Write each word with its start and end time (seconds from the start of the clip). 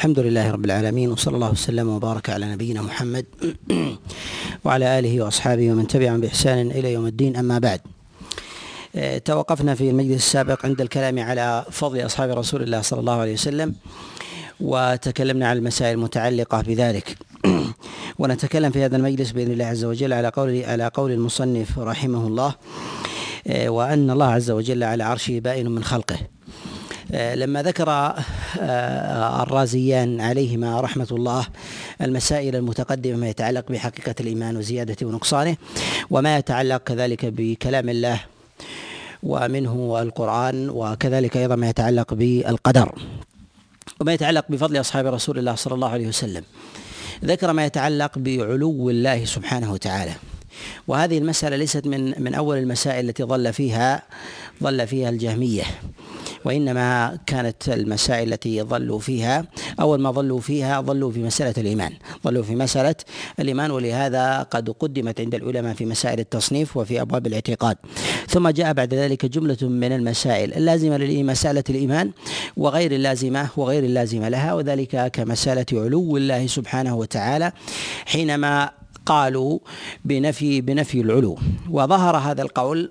الحمد 0.00 0.18
لله 0.18 0.50
رب 0.50 0.64
العالمين 0.64 1.12
وصلى 1.12 1.34
الله 1.34 1.50
وسلم 1.50 1.88
وبارك 1.88 2.30
على 2.30 2.52
نبينا 2.52 2.82
محمد 2.82 3.24
وعلى 4.64 4.98
آله 4.98 5.22
وأصحابه 5.22 5.72
ومن 5.72 5.86
تبعهم 5.86 6.20
بإحسان 6.20 6.70
إلى 6.70 6.92
يوم 6.92 7.06
الدين 7.06 7.36
أما 7.36 7.58
بعد. 7.58 7.80
آه، 8.96 9.18
توقفنا 9.18 9.74
في 9.74 9.90
المجلس 9.90 10.16
السابق 10.16 10.66
عند 10.66 10.80
الكلام 10.80 11.18
على 11.18 11.64
فضل 11.70 12.06
أصحاب 12.06 12.30
رسول 12.30 12.62
الله 12.62 12.80
صلى 12.80 13.00
الله 13.00 13.20
عليه 13.20 13.32
وسلم 13.32 13.74
وتكلمنا 14.60 15.48
عن 15.48 15.56
المسائل 15.56 15.94
المتعلقة 15.94 16.60
بذلك. 16.60 17.16
ونتكلم 18.18 18.70
في 18.70 18.84
هذا 18.84 18.96
المجلس 18.96 19.30
بإذن 19.30 19.52
الله 19.52 19.64
عز 19.64 19.84
وجل 19.84 20.12
على 20.12 20.28
قول 20.28 20.64
على 20.64 20.90
قول 20.94 21.12
المصنف 21.12 21.78
رحمه 21.78 22.26
الله 22.26 22.54
آه، 23.46 23.68
وأن 23.68 24.10
الله 24.10 24.26
عز 24.26 24.50
وجل 24.50 24.82
على 24.82 25.04
عرشه 25.04 25.38
بائن 25.38 25.70
من 25.70 25.84
خلقه. 25.84 26.16
لما 27.12 27.62
ذكر 27.62 27.90
آه، 27.90 29.42
الرازيان 29.42 30.20
عليهما 30.20 30.80
رحمة 30.80 31.08
الله 31.12 31.46
المسائل 32.00 32.56
المتقدمة 32.56 33.16
ما 33.16 33.28
يتعلق 33.28 33.72
بحقيقة 33.72 34.14
الإيمان 34.20 34.56
وزيادته 34.56 35.06
ونقصانه 35.06 35.56
وما 36.10 36.38
يتعلق 36.38 36.76
كذلك 36.76 37.24
بكلام 37.26 37.88
الله 37.88 38.20
ومنه 39.22 40.02
القرآن 40.02 40.70
وكذلك 40.70 41.36
أيضا 41.36 41.56
ما 41.56 41.68
يتعلق 41.68 42.14
بالقدر 42.14 42.94
وما 44.00 44.12
يتعلق 44.12 44.44
بفضل 44.48 44.80
أصحاب 44.80 45.06
رسول 45.06 45.38
الله 45.38 45.54
صلى 45.54 45.74
الله 45.74 45.88
عليه 45.88 46.08
وسلم. 46.08 46.44
ذكر 47.24 47.52
ما 47.52 47.64
يتعلق 47.64 48.18
بعلو 48.18 48.90
الله 48.90 49.24
سبحانه 49.24 49.72
وتعالى. 49.72 50.12
وهذه 50.88 51.18
المسألة 51.18 51.56
ليست 51.56 51.86
من 51.86 52.22
من 52.22 52.34
أول 52.34 52.58
المسائل 52.58 53.08
التي 53.08 53.24
ظل 53.24 53.52
فيها 53.52 54.02
ظل 54.62 54.86
فيها 54.86 55.08
الجهمية. 55.08 55.64
وإنما 56.44 57.18
كانت 57.26 57.68
المسائل 57.68 58.32
التي 58.32 58.62
ظلوا 58.62 58.98
فيها 58.98 59.44
أول 59.80 60.00
ما 60.00 60.10
ظلوا 60.10 60.40
فيها 60.40 60.80
ظلوا 60.80 61.10
في 61.10 61.22
مسألة 61.22 61.54
الإيمان. 61.58 61.92
ظلوا 62.24 62.42
في 62.42 62.54
مسألة 62.54 62.94
الإيمان 63.40 63.70
ولهذا 63.70 64.42
قد 64.42 64.70
قدمت 64.70 65.20
عند 65.20 65.34
العلماء 65.34 65.74
في 65.74 65.84
مسائل 65.86 66.20
التصنيف 66.20 66.76
وفي 66.76 67.00
أبواب 67.00 67.26
الاعتقاد. 67.26 67.76
ثم 68.28 68.48
جاء 68.48 68.72
بعد 68.72 68.94
ذلك 68.94 69.26
جملة 69.26 69.58
من 69.62 69.92
المسائل 69.92 70.54
اللازمة 70.54 70.96
لمسألة 70.96 71.64
الإيمان 71.70 72.10
وغير 72.56 72.92
اللازمة 72.92 73.48
وغير 73.56 73.84
اللازمة 73.84 74.28
لها 74.28 74.54
وذلك 74.54 75.10
كمسألة 75.12 75.66
علو 75.72 76.16
الله 76.16 76.46
سبحانه 76.46 76.96
وتعالى 76.96 77.52
حينما 78.06 78.70
قالوا 79.06 79.58
بنفي 80.04 80.60
بنفي 80.60 81.00
العلو. 81.00 81.38
وظهر 81.70 82.16
هذا 82.16 82.42
القول 82.42 82.90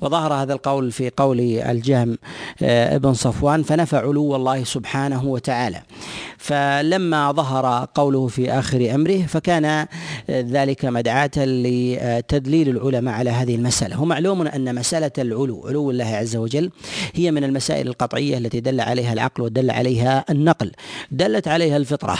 وظهر 0.00 0.32
هذا 0.32 0.52
القول 0.52 0.92
في 0.92 1.10
قول 1.16 1.40
الجهم 1.40 2.18
آه، 2.62 2.96
ابن 2.96 3.14
صفوان 3.14 3.62
فنفى 3.62 3.96
علو 3.96 4.36
الله 4.36 4.64
سبحانه 4.64 5.24
وتعالى. 5.24 5.82
فلما 6.38 7.32
ظهر 7.32 7.88
قوله 7.94 8.26
في 8.26 8.50
آخر 8.52 8.94
أمره 8.94 9.22
فكان 9.22 9.64
آه، 9.64 9.86
ذلك 10.28 10.84
مدعاة 10.84 11.30
لتدليل 11.36 12.68
العلماء 12.68 13.14
على 13.14 13.30
هذه 13.30 13.54
المسألة. 13.54 13.96
هو 13.96 14.04
معلوم 14.04 14.42
أن 14.42 14.74
مسألة 14.74 15.12
العلو 15.18 15.66
علو 15.66 15.90
الله 15.90 16.04
عز 16.04 16.36
وجل 16.36 16.70
هي 17.14 17.30
من 17.30 17.44
المسائل 17.44 17.88
القطعية 17.88 18.38
التي 18.38 18.60
دل 18.60 18.80
عليها 18.80 19.12
العقل 19.12 19.42
ودل 19.42 19.70
عليها 19.70 20.24
النقل. 20.30 20.72
دلت 21.10 21.48
عليها 21.48 21.76
الفطرة. 21.76 22.16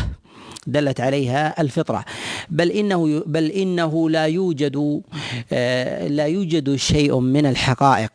دلت 0.66 1.00
عليها 1.00 1.60
الفطرة. 1.60 2.04
بل 2.50 2.70
إنه 2.70 3.22
بل 3.26 3.50
إنه 3.50 4.10
لا 4.10 4.24
يوجد 4.24 5.02
آه، 5.52 6.08
لا 6.08 6.26
يوجد 6.26 6.76
شيء 6.76 7.18
من 7.18 7.46
الحقائق. 7.46 8.12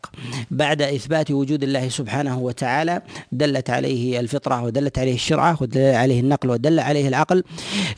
بعد 0.50 0.82
إثبات 0.82 1.30
وجود 1.30 1.62
الله 1.62 1.88
سبحانه 1.88 2.38
وتعالى 2.38 3.02
دلت 3.32 3.70
عليه 3.70 4.20
الفطرة 4.20 4.62
ودلت 4.62 4.98
عليه 4.98 5.14
الشرعة 5.14 5.58
ودل 5.60 5.80
عليه 5.80 6.20
النقل 6.20 6.50
ودل 6.50 6.80
عليه 6.80 7.08
العقل 7.08 7.44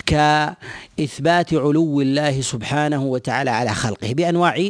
كإثبات 0.07 1.55
علو 1.55 2.01
الله 2.01 2.41
سبحانه 2.41 3.05
وتعالى 3.05 3.51
على 3.51 3.75
خلقه. 3.75 4.13
بأنواع 4.13 4.69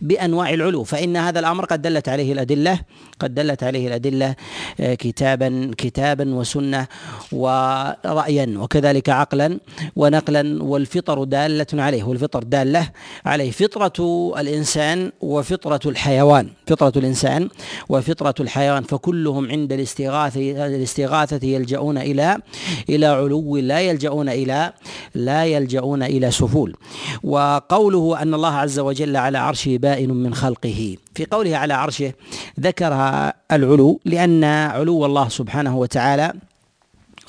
بأنواع 0.00 0.50
العلو. 0.50 0.84
فإن 0.84 1.16
هذا 1.16 1.40
الأمر 1.40 1.64
قد 1.64 1.82
دلت 1.82 2.08
عليه 2.08 2.32
الأدلة 2.32 2.80
قد 3.20 3.34
دلت 3.34 3.62
عليه 3.62 3.88
الأدلة 3.88 4.34
آه، 4.80 4.94
كتابا 4.94 5.70
كتابا 5.78 6.34
وسنة 6.34 6.86
ورأيا. 7.32 8.54
وكذلك 8.58 9.07
عقلا 9.08 9.60
ونقلا 9.96 10.62
والفطر 10.62 11.24
دالة 11.24 11.66
عليه 11.74 12.04
والفطر 12.04 12.42
دالة 12.42 12.88
عليه. 13.24 13.50
فطرة 13.50 14.32
الإنسان 14.40 15.12
وفطرة 15.20 15.80
الحيوان 15.86 16.48
فطرة 16.66 16.92
الإنسان 16.96 17.48
وفطرة 17.88 18.34
الحيوان. 18.40 18.82
فكلهم 18.82 19.50
عند 19.50 19.72
الاستغاثة 19.72 20.66
الاستغاثة 20.66 21.46
يلجؤون 21.46 21.98
إلى 21.98 22.38
إلى 22.88 23.06
علو 23.06 23.56
لا 23.56 23.80
يلجؤون 23.80 24.28
إلى 24.28 24.72
لا 25.14 25.44
يلجؤون 25.44 26.02
إلى 26.02 26.30
سفول. 26.30 26.76
وقوله 27.22 28.22
أن 28.22 28.34
الله 28.34 28.54
عز 28.54 28.78
وجل 28.78 29.16
على 29.16 29.38
عرشه 29.38 29.76
بائن 29.76 30.10
من 30.10 30.34
خلقه. 30.34 30.96
في 31.14 31.26
قوله 31.30 31.56
على 31.56 31.74
عرشه 31.74 32.12
ذكر 32.60 32.92
العلو 33.52 34.00
لأن 34.04 34.44
علو 34.44 35.06
الله 35.06 35.28
سبحانه 35.28 35.78
وتعالى 35.78 36.32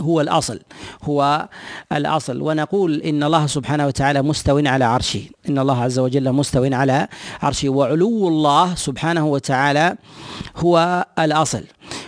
هو 0.01 0.21
الأصل 0.21 0.59
هو 1.03 1.49
الأصل. 1.91 2.41
ونقول 2.41 3.01
إن 3.01 3.23
الله 3.23 3.47
سبحانه 3.47 3.87
وتعالى 3.87 4.21
مستو 4.21 4.57
على 4.65 4.85
عرشه. 4.85 5.21
إن 5.49 5.59
الله 5.59 5.83
عز 5.83 5.99
وجل 5.99 6.31
مستو 6.31 6.63
على 6.73 7.07
عرشه. 7.41 7.69
وعلو 7.69 8.27
الله 8.27 8.75
سبحانه 8.75 9.27
وتعالى 9.27 9.95
هو 10.57 11.05
الأصل. 11.19 11.63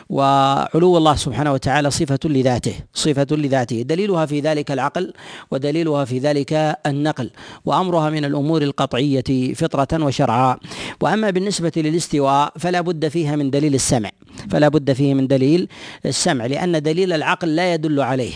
وعلو 0.09 0.97
الله 0.97 1.15
سبحانه 1.15 1.53
وتعالى 1.53 1.91
صفة 1.91 2.19
لذاته 2.25 2.73
صفة 2.93 3.27
لذاته. 3.31 3.81
دليلها 3.81 4.25
في 4.25 4.39
ذلك 4.39 4.71
العقل 4.71 5.13
ودليلها 5.51 6.05
في 6.05 6.19
ذلك 6.19 6.77
النقل. 6.85 7.31
وأمرها 7.65 8.09
من 8.09 8.25
الأمور 8.25 8.61
القطعية 8.61 9.53
فطرة 9.53 10.03
وشرعا. 10.05 10.57
وأما 11.01 11.29
بالنسبة 11.29 11.71
للاستواء 11.77 12.53
فلا 12.59 12.81
بد 12.81 13.07
فيها 13.07 13.35
من 13.35 13.49
دليل 13.49 13.75
السمع. 13.75 14.09
فلا 14.51 14.67
بد 14.67 14.93
فيه 14.93 15.13
من 15.13 15.27
دليل 15.27 15.67
السمع 16.05 16.45
لأن 16.45 16.81
دليل 16.81 17.13
العقل 17.13 17.55
لا 17.55 17.73
يدل 17.73 18.01
عليه 18.01 18.33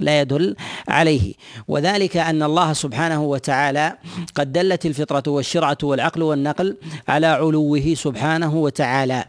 لا 0.00 0.20
يدل 0.20 0.56
عليه. 0.88 1.34
وذلك 1.68 2.16
أن 2.16 2.42
الله 2.42 2.72
سبحانه 2.72 3.22
وتعالى 3.22 3.96
قد 4.34 4.52
دلت 4.52 4.86
الفطرة 4.86 5.22
والشرعة 5.32 5.78
والعقل 5.82 6.22
والنقل 6.22 6.76
على 7.08 7.26
علوه 7.26 7.94
سبحانه 7.94 8.56
وتعالى. 8.56 9.24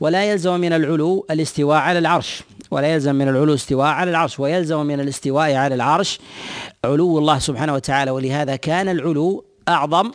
ولا 0.00 0.24
يلزم 0.24 0.60
من 0.60 0.72
العلو 0.72 1.26
الاستواء 1.30 1.78
على 1.78 1.98
العرش 1.98 2.42
ولا 2.70 2.94
يلزم 2.94 3.14
من 3.14 3.28
العلو 3.28 3.54
استواء 3.54 3.86
على 3.86 4.10
العرش 4.10 4.40
ويلزم 4.40 4.86
من 4.86 5.00
الاستواء 5.00 5.54
على 5.54 5.74
العرش 5.74 6.18
علو 6.84 7.18
الله 7.18 7.38
سبحانه 7.38 7.74
وتعالى. 7.74 8.10
ولهذا 8.10 8.56
كان 8.56 8.88
العلو 8.88 9.44
أعظم 9.68 10.10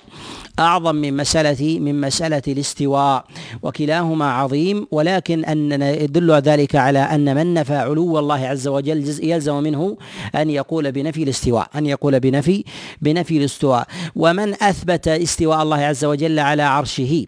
أعظم 0.60 0.96
من 0.96 1.18
مسألة 1.18 1.80
من 1.80 2.02
مسألة 2.02 2.42
الاستواء 2.48 3.26
وكلاهما 3.64 4.32
عظيم 4.32 4.88
ولكن 4.92 5.46
أن 5.46 5.82
يدل 5.82 6.32
ذلك 6.32 6.76
على 6.76 7.00
أن 7.00 7.36
من 7.36 7.54
نفى 7.54 7.76
علو 7.76 8.20
الله 8.20 8.48
عز 8.48 8.68
وجل 8.68 9.20
يلزم 9.24 9.64
منه 9.64 9.98
أن 10.36 10.50
يقول 10.50 10.92
بنفي 10.92 11.24
الاستواء 11.24 11.68
أن 11.76 11.86
يقول 11.86 12.20
بنفي 12.20 12.64
بنفي 13.02 13.38
الاستواء. 13.38 13.88
ومن 14.16 14.64
أثبت 14.64 15.08
استواء 15.08 15.64
الله 15.64 15.78
عز 15.78 16.06
وجل 16.06 16.40
على 16.40 16.64
عرشه 16.64 17.26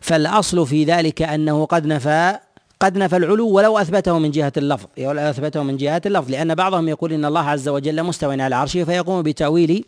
فالأصل 0.00 0.66
في 0.66 0.84
ذلك 0.84 1.22
أنه 1.22 1.64
قد 1.64 1.86
نفى 1.86 2.38
قد 2.80 2.96
نفى 2.98 3.16
العلو 3.16 3.48
ولو 3.48 3.78
أثبته 3.78 4.18
من 4.18 4.30
جهة 4.30 4.52
اللفظ. 4.56 4.86
ولو 4.98 5.20
أثبته 5.20 5.62
من 5.62 5.76
جهة 5.76 6.02
اللفظ 6.06 6.30
لأن 6.30 6.54
بعضهم 6.54 6.88
يقول 6.88 7.12
إن 7.12 7.24
الله 7.24 7.40
عز 7.40 7.68
وجل 7.68 8.02
مستوى 8.02 8.42
على 8.42 8.54
عرشه 8.54 8.84
فيقوم 8.84 9.22
بتأويل 9.22 9.84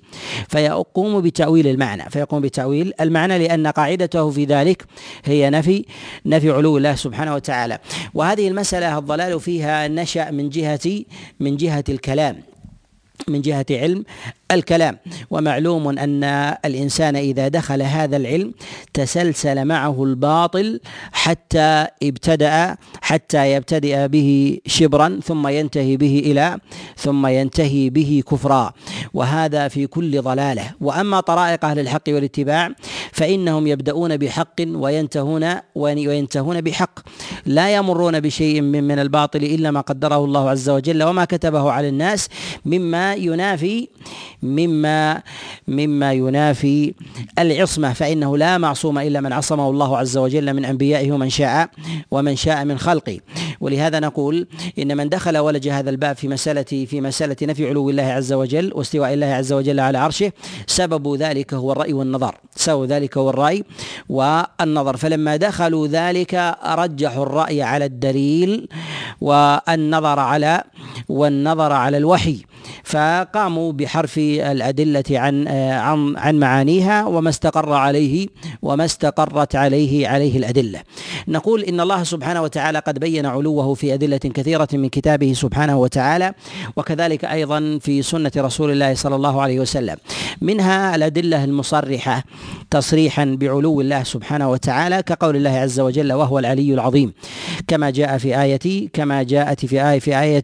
فيقوم 0.48 1.20
بتأويل 1.20 1.66
المعنى. 1.66 2.10
فيقوم 2.10 2.40
بتأويل 2.40 2.92
المعنى 3.00 3.38
لأن 3.38 3.66
قاعدته 3.66 4.30
في 4.30 4.44
ذلك 4.44 4.84
هي 5.24 5.50
نفي 5.50 5.84
نفي 6.26 6.50
علو 6.50 6.76
الله 6.76 6.94
سبحانه 6.94 7.34
وتعالى. 7.34 7.78
وهذه 8.14 8.48
المسألة 8.48 8.98
الضلال 8.98 9.40
فيها 9.40 9.88
نشأ 9.88 10.30
من 10.30 10.50
جهة 10.50 11.04
من 11.40 11.56
جهة 11.56 11.84
الكلام 11.88 12.42
من 13.28 13.40
جهة 13.40 13.66
علم. 13.70 14.04
الكلام. 14.54 14.98
ومعلوم 15.30 15.98
أن 15.98 16.24
الإنسان 16.64 17.16
إذا 17.16 17.48
دخل 17.48 17.82
هذا 17.82 18.16
العلم 18.16 18.54
تسلسل 18.94 19.64
معه 19.64 20.04
الباطل 20.04 20.80
حتى 21.12 21.86
ابتدأ 22.02 22.76
حتى 23.00 23.52
يبتدئ 23.52 24.08
به 24.08 24.58
شبرا 24.66 25.20
ثم 25.24 25.48
ينتهي 25.48 25.96
به 25.96 26.22
إلى 26.26 26.58
ثم 26.96 27.26
ينتهي 27.26 27.90
به 27.90 28.22
كفرا. 28.30 28.72
وهذا 29.14 29.68
في 29.68 29.86
كل 29.86 30.22
ضلالة. 30.22 30.70
وأما 30.80 31.20
طرائق 31.20 31.64
أهل 31.64 31.78
الحق 31.78 32.02
والاتباع 32.08 32.70
فإنهم 33.12 33.66
يبدأون 33.66 34.16
بحق 34.16 34.58
وينتهون 34.60 35.44
وينتهون 35.74 36.60
بحق. 36.60 37.00
لا 37.46 37.74
يمرون 37.76 38.20
بشيء 38.20 38.60
من, 38.60 38.84
من 38.84 38.98
الباطل 38.98 39.42
إلا 39.42 39.70
ما 39.70 39.80
قدره 39.80 40.24
الله 40.24 40.50
عز 40.50 40.68
وجل 40.70 41.02
وما 41.02 41.24
كتبه 41.24 41.70
على 41.70 41.88
الناس 41.88 42.28
مما 42.64 43.14
ينافي 43.14 43.88
مما 44.42 45.22
مما 45.68 46.12
ينافي 46.12 46.94
العصمة 47.38 47.92
فإنه 47.92 48.36
لا 48.36 48.58
معصوم 48.58 48.98
إلا 48.98 49.20
من 49.20 49.32
عصمه 49.32 49.70
الله 49.70 49.98
عز 49.98 50.16
وجل 50.16 50.54
من 50.54 50.64
أنبيائه 50.64 51.12
ومن 51.12 51.30
شاء 51.30 51.68
ومن 52.10 52.36
شاء 52.36 52.64
من 52.64 52.78
خلقه. 52.78 53.18
ولهذا 53.60 54.00
نقول 54.00 54.46
إن 54.78 54.96
من 54.96 55.08
دخل 55.08 55.38
ولج 55.38 55.68
هذا 55.68 55.90
الباب 55.90 56.16
في 56.16 56.28
مسألة 56.28 56.62
في 56.62 57.00
مسألة 57.00 57.36
نفي 57.42 57.68
علو 57.68 57.90
الله 57.90 58.02
عز 58.02 58.32
وجل 58.32 58.72
واستواء 58.74 59.12
الله 59.12 59.26
عز 59.26 59.52
وجل 59.52 59.80
على 59.80 59.98
عرشه 59.98 60.32
سبب 60.66 61.16
ذلك 61.16 61.54
هو 61.54 61.72
الرأي 61.72 61.92
والنظر. 61.92 62.34
سبب 62.56 62.84
ذلك 62.84 63.18
هو 63.18 63.30
الرأي 63.30 63.64
والنظر. 64.08 64.96
فلما 64.96 65.36
دخلوا 65.36 65.86
ذلك 65.86 66.56
رجحوا 66.64 67.22
الرأي 67.22 67.62
على 67.62 67.84
الدليل 67.84 68.68
والنظر 69.20 70.18
على 70.18 70.64
والنظر 71.08 71.72
على 71.72 71.96
الوحي. 71.96 72.51
فقاموا 72.84 73.72
بحرف 73.72 74.18
الأدلة 74.18 75.04
عن 75.10 75.48
عن 75.48 76.16
عن 76.16 76.38
معانيها 76.38 77.06
وما 77.06 77.28
استقر 77.28 77.72
عليه 77.72 78.26
وما 78.62 78.84
استقرت 78.84 79.56
عليه 79.56 80.08
عليه 80.08 80.38
الأدلة. 80.38 80.80
نقول 81.28 81.62
إن 81.62 81.80
الله 81.80 82.02
سبحانه 82.02 82.42
وتعالى 82.42 82.78
قد 82.78 82.98
بين 82.98 83.26
علوه 83.26 83.74
في 83.74 83.94
أدلة 83.94 84.16
كثيرة 84.16 84.68
من 84.72 84.88
كتابه 84.88 85.32
سبحانه 85.32 85.78
وتعالى 85.78 86.32
وكذلك 86.76 87.24
أيضا 87.24 87.78
في 87.80 88.02
سنة 88.02 88.32
رسول 88.36 88.70
الله 88.70 88.94
صلى 88.94 89.16
الله 89.16 89.42
عليه 89.42 89.60
وسلم. 89.60 89.96
منها 90.40 90.94
الأدلة 90.94 91.44
المصرحة 91.44 92.24
تصريحا 92.70 93.36
بعلو 93.40 93.80
الله 93.80 94.02
سبحانه 94.02 94.50
وتعالى 94.50 95.02
كقول 95.02 95.36
الله 95.36 95.50
عز 95.50 95.80
وجل 95.80 96.12
وهو 96.12 96.38
العلي 96.38 96.74
العظيم 96.74 97.12
كما 97.68 97.90
جاء 97.90 98.18
في 98.18 98.42
آية 98.42 98.88
كما 98.92 99.22
جاءت 99.22 99.66
في 99.66 99.82
آية 99.90 99.98
في 99.98 100.20
آية 100.20 100.42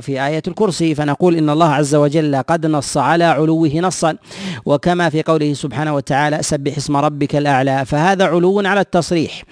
في 0.00 0.26
آية 0.26 0.42
الكرسي 0.48 0.94
فنقول 0.94 1.36
إن 1.36 1.50
الله 1.54 1.66
عز 1.66 1.94
وجل 1.94 2.36
قد 2.36 2.66
نص 2.66 2.96
على 2.96 3.24
علوه 3.24 3.72
نصا. 3.76 4.16
وكما 4.66 5.10
في 5.10 5.22
قوله 5.22 5.54
سبحانه 5.54 5.94
وتعالى 5.94 6.38
سبح 6.42 6.76
اسم 6.76 6.96
ربك 6.96 7.36
الأعلى. 7.36 7.84
فهذا 7.86 8.24
علو 8.24 8.60
على 8.60 8.80
التصريح. 8.80 9.42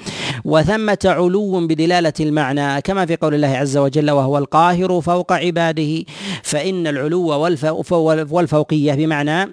وثمة 0.45 0.99
علو 1.05 1.67
بدلالة 1.67 2.13
المعنى. 2.21 2.81
كما 2.81 3.07
في 3.07 3.17
قول 3.17 3.35
الله 3.35 3.49
عز 3.57 3.77
وجل 3.77 4.11
وهو 4.11 4.39
القاهر 4.39 5.01
فوق 5.01 5.33
عباده. 5.33 6.05
فإن 6.43 6.87
العلو 6.87 7.29
والفوقية 8.31 8.95
بمعنى 8.95 9.53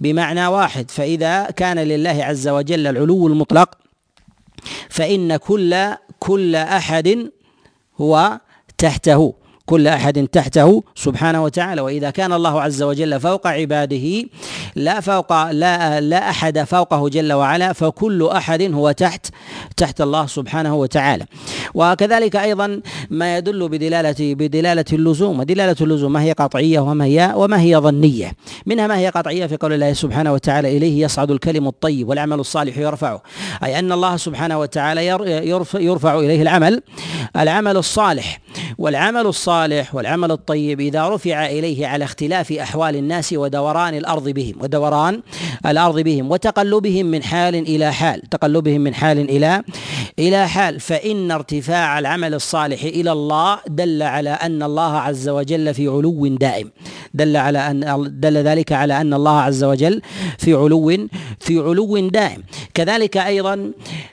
بمعنى 0.00 0.46
واحد. 0.46 0.90
فإذا 0.90 1.44
كان 1.44 1.78
لله 1.78 2.24
عز 2.24 2.48
وجل 2.48 2.86
العلو 2.86 3.26
المطلق 3.26 3.70
فإن 4.88 5.36
كل 5.36 5.76
كل 6.18 6.56
أحد 6.56 7.30
هو 8.00 8.40
تحته. 8.78 9.34
كل 9.66 9.88
أحد 9.88 10.26
تحته 10.26 10.82
سبحانه 10.94 11.44
وتعالى. 11.44 11.80
وإذا 11.80 12.10
كان 12.10 12.32
الله 12.32 12.62
عز 12.62 12.82
وجل 12.82 13.20
فوق 13.20 13.46
عباده 13.46 14.24
لا 14.76 15.00
فوق 15.00 15.50
لا 15.50 16.00
لا 16.00 16.30
أحد 16.30 16.62
فوقه 16.62 17.08
جل 17.08 17.32
وعلا 17.32 17.72
فكل 17.72 18.28
أحد 18.32 18.62
هو 18.62 18.90
تحت 18.90 19.26
تحت 19.76 20.00
الله 20.00 20.26
سبحانه 20.26 20.74
وتعالى. 20.74 21.26
وكذلك 21.74 22.36
أيضا 22.36 22.80
ما 23.10 23.36
يدل 23.36 23.68
بدلالة 23.68 24.34
بدلالة 24.34 24.84
اللزوم. 24.92 25.40
ودلالة 25.40 25.76
اللزوم 25.80 26.12
ما 26.12 26.22
هي 26.22 26.32
قطعية 26.32 26.80
وما 26.80 27.04
هي 27.04 27.32
وما 27.36 27.60
هي 27.60 27.76
ظنية. 27.76 28.32
منها 28.66 28.86
ما 28.86 28.98
هي 28.98 29.08
قطعية 29.08 29.46
في 29.46 29.56
قول 29.56 29.72
الله 29.72 29.92
سبحانه 29.92 30.32
وتعالى 30.32 30.76
إليه 30.76 31.04
يصعد 31.04 31.30
الكلم 31.30 31.68
الطيب 31.68 32.08
والعمل 32.08 32.40
الصالح 32.40 32.78
يرفعه. 32.78 33.22
أي 33.64 33.78
أن 33.78 33.92
الله 33.92 34.16
سبحانه 34.16 34.58
وتعالى 34.58 35.06
يرفع 35.74 36.18
إليه 36.18 36.42
العمل 36.42 36.82
العمل 37.36 37.76
الصالح. 37.76 38.40
والعمل 38.78 39.26
الصالح 39.26 39.53
والعمل 39.92 40.30
الطيب 40.30 40.80
إذا 40.80 41.08
رفع 41.08 41.46
إليه 41.46 41.86
على 41.86 42.04
اختلاف 42.04 42.52
أحوال 42.52 42.96
الناس 42.96 43.32
ودوران 43.32 43.94
الأرض 43.94 44.28
بهم 44.28 44.54
ودوران 44.60 45.22
الأرض 45.66 46.00
بهم 46.00 46.30
وتقلبهم 46.30 47.06
من 47.06 47.22
حال 47.22 47.54
إلى 47.54 47.92
حال 47.92 48.20
تقلبهم 48.30 48.80
من 48.80 48.94
حال 48.94 49.18
إلى 49.18 49.62
إلى 50.18 50.48
حال. 50.48 50.80
فإن 50.80 51.30
ارتفاع 51.30 51.98
العمل 51.98 52.34
الصالح 52.34 52.82
إلى 52.82 53.12
الله 53.12 53.58
دل 53.68 54.02
على 54.02 54.30
أن 54.30 54.62
الله 54.62 54.96
عز 54.98 55.28
وجل 55.28 55.74
في 55.74 55.88
علو 55.88 56.26
دائم. 56.26 56.70
دل 57.14 57.36
على 57.36 57.58
أن 57.58 58.10
دل 58.20 58.36
ذلك 58.36 58.72
على 58.72 59.00
أن 59.00 59.14
الله 59.14 59.40
عز 59.40 59.64
وجل 59.64 60.02
في 60.38 60.54
علو 60.54 61.08
في 61.40 61.58
علو 61.58 62.08
دائم. 62.08 62.42
كذلك 62.74 63.16
أيضا 63.16 63.72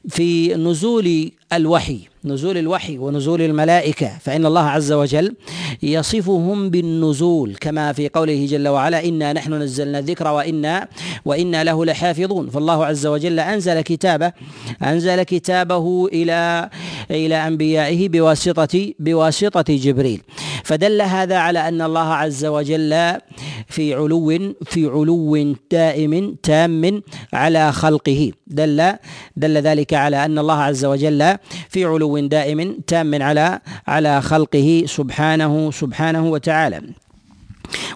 في 0.09 0.55
نزول 0.55 1.31
الوحي 1.53 1.99
نزول 2.25 2.57
الوحي 2.57 2.97
ونزول 2.97 3.41
الملائكة 3.41 4.11
فإن 4.19 4.45
الله 4.45 4.61
عز 4.61 4.91
وجل 4.91 5.35
يصفهم 5.83 6.69
بالنزول 6.69 7.55
كما 7.61 7.93
في 7.93 8.09
قوله 8.09 8.45
جل 8.45 8.67
وعلا 8.67 9.05
إنا 9.05 9.33
نحن 9.33 9.53
نزلنا 9.53 9.99
الذكر 9.99 10.27
وإنا 10.27 10.87
وإنا 11.25 11.63
له 11.63 11.85
لحافظون 11.85 12.49
فالله 12.49 12.85
عز 12.85 13.05
وجل 13.05 13.39
أنزل 13.39 13.81
كتابه 13.81 14.31
أنزل 14.83 15.23
كتابه 15.23 16.07
إلى 16.13 16.69
إلى 17.11 17.35
أنبيائه 17.35 18.09
بواسطة 18.09 18.93
بواسطة 18.99 19.75
جبريل. 19.75 20.21
فدل 20.63 21.01
هذا 21.01 21.37
على 21.37 21.67
أن 21.67 21.81
الله 21.81 22.13
عز 22.13 22.45
وجل 22.45 23.17
في 23.67 23.93
علو 23.93 24.53
في 24.65 24.85
علو 24.85 25.55
دائم 25.71 26.35
تام 26.43 27.01
على 27.33 27.71
خلقه. 27.71 28.31
دل 28.47 28.93
دل 29.37 29.57
ذلك 29.57 29.93
على 29.93 30.25
أن 30.25 30.39
الله 30.39 30.61
عز 30.61 30.85
وجل 30.85 31.37
في 31.69 31.85
علو 31.85 32.19
دائم 32.19 32.77
تام 32.87 33.23
على 33.23 33.59
على 33.87 34.21
خلقه 34.21 34.83
سبحانه 34.87 35.71
سبحانه 35.71 36.27
وتعالى. 36.27 36.81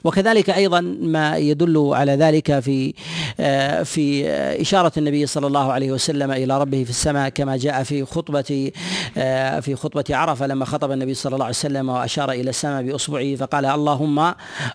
وكذلك 0.04 0.50
أيضا 0.50 0.82
ما 1.02 1.38
يدل 1.38 1.90
على 1.94 2.12
ذلك 2.12 2.60
في 2.60 2.94
آه، 3.40 3.84
في 3.84 4.28
إشارة 4.62 4.92
النبي 4.98 5.26
صلى 5.26 5.48
الله 5.48 5.72
عليه 5.72 5.92
وسلم 5.92 6.32
إلى 6.32 6.60
ربه 6.62 6.84
في 6.84 6.90
السماء 6.90 7.30
كما 7.30 7.58
جاء 7.58 7.84
في 7.84 8.06
خطبة 8.06 8.72
آه، 9.18 9.60
في 9.60 9.76
خطبة 9.76 10.04
عرفة 10.10 10.48
لما 10.48 10.66
خطب 10.66 10.92
النبي 10.92 11.14
صلى 11.14 11.34
الله 11.34 11.46
عليه 11.46 11.56
وسلم 11.56 11.90
وأشار 11.90 12.32
إلى 12.32 12.50
السماء 12.50 12.84
بأصبعه 12.84 13.36
فقال 13.36 13.66
اللهم 13.66 14.34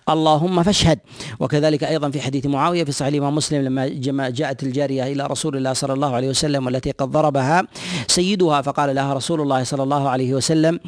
اللهم 0.08 0.62
فاشهد. 0.62 0.98
وكذلك 1.40 1.84
أيضا 1.84 2.10
في 2.10 2.20
حديث 2.20 2.46
معاوية 2.46 2.84
في 2.84 2.92
صحيح 2.92 3.08
الإمام 3.12 3.34
مسلم 3.34 3.78
لما 4.06 4.28
جاءت 4.28 4.62
الجارية 4.62 5.12
إلى 5.12 5.26
رسول 5.26 5.56
الله 5.56 5.72
صلى 5.72 5.92
الله 5.92 6.14
عليه 6.14 6.28
وسلم 6.28 6.66
والتي 6.66 6.90
قد 6.90 7.10
ضربها 7.10 7.66
سيدها 8.06 8.62
فقال 8.62 8.94
لها 8.94 9.14
رسول 9.14 9.40
الله 9.40 9.64
صلى 9.64 9.82
الله 9.82 10.08
عليه 10.08 10.34
وسلم 10.34 10.80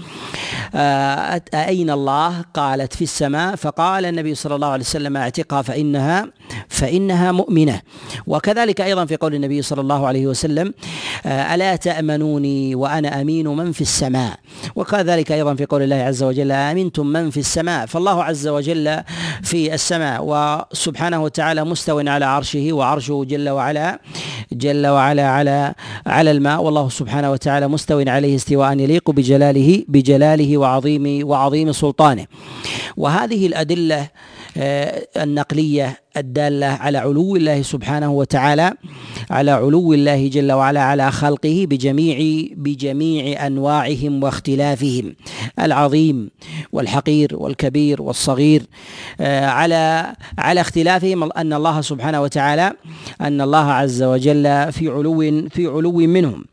آه، 0.75 1.43
أين 1.55 1.91
الله؟ 1.91 2.45
قالت 2.55 2.95
في 2.95 3.03
السماء. 3.03 3.57
فقال 3.57 4.02
النبي 4.05 4.35
صلى 4.35 4.55
الله 4.55 4.67
عليه 4.67 4.85
وسلم 4.85 5.17
اعتقها 5.17 5.63
فإنها 5.63 6.27
فإنها 6.69 7.33
مؤمنة. 7.33 7.81
وكذلك 8.27 8.81
أيضا 8.81 9.05
في 9.05 9.17
قول 9.17 9.35
النبي 9.35 9.63
صلى 9.63 9.81
الله 9.81 10.07
عليه 10.07 10.27
وسلم 10.27 10.75
آه، 11.27 11.55
ألا 11.55 11.77
تأمنوني 11.77 12.75
وأنا 12.75 13.21
أمين 13.21 13.49
من 13.49 13.73
في 13.73 13.81
السماء. 13.81 14.39
وكذلك 14.77 15.33
أيضا 15.33 15.55
في 15.55 15.67
قول 15.67 15.83
الله 15.83 15.97
عز 15.97 16.23
وجل 16.23 16.53
أمنتم 16.53 17.07
من 17.07 17.31
في 17.31 17.41
السماء؟ 17.41 17.87
فالله 17.87 18.25
عز 18.25 18.49
وجل 18.49 19.03
في 19.43 19.75
السماء 19.75 20.21
وسبحانه 20.23 21.23
وتعالى 21.23 21.65
مستو 21.65 21.99
على 21.99 22.25
عرشه 22.25 22.73
وعرشه 22.73 23.25
جل 23.29 23.49
وعلا 23.49 24.01
جل 24.53 24.87
وعلا 24.87 25.29
على 25.29 25.75
على 26.07 26.31
الماء. 26.31 26.63
والله 26.63 26.89
سبحانه 26.89 27.31
وتعالى 27.31 27.69
مستو 27.69 28.01
عليه 28.07 28.37
استواء 28.37 28.79
يليق 28.79 29.11
بجلاله 29.11 29.85
بجلاله 29.89 30.59
وعظيم 30.59 31.29
وعظيم 31.29 31.73
سلطانه. 31.73 32.27
وهذه 32.97 33.47
الأدلة 33.47 33.92
آه، 34.57 35.09
النقلية 35.17 36.02
الدالة 36.17 36.67
على 36.67 36.99
علو 36.99 37.37
الله 37.37 37.63
سبحانه 37.63 38.13
وتعالى 38.13 38.73
على 39.31 39.51
علو 39.51 39.93
الله 39.93 40.29
جل 40.29 40.53
وعلا 40.53 40.81
على 40.83 41.13
خلقه 41.13 41.67
بجميع 41.71 42.47
بجميع 42.57 43.47
أنواعهم 43.47 44.23
واختلافهم 44.23 45.15
العظيم 45.59 46.31
والحقير 46.73 47.29
والكبير 47.33 48.03
والصغير 48.03 48.63
آه، 49.21 49.47
على 49.47 50.13
على 50.39 50.61
اختلافهم 50.61 51.33
أن 51.33 51.53
الله 51.53 51.81
سبحانه 51.81 52.23
وتعالى 52.23 52.73
أن 53.21 53.41
الله 53.41 53.73
عز 53.73 54.03
وجل 54.03 54.73
في 54.73 54.89
علو 54.89 55.21
في 55.49 55.67
علو 55.67 55.93
منهم. 55.93 56.45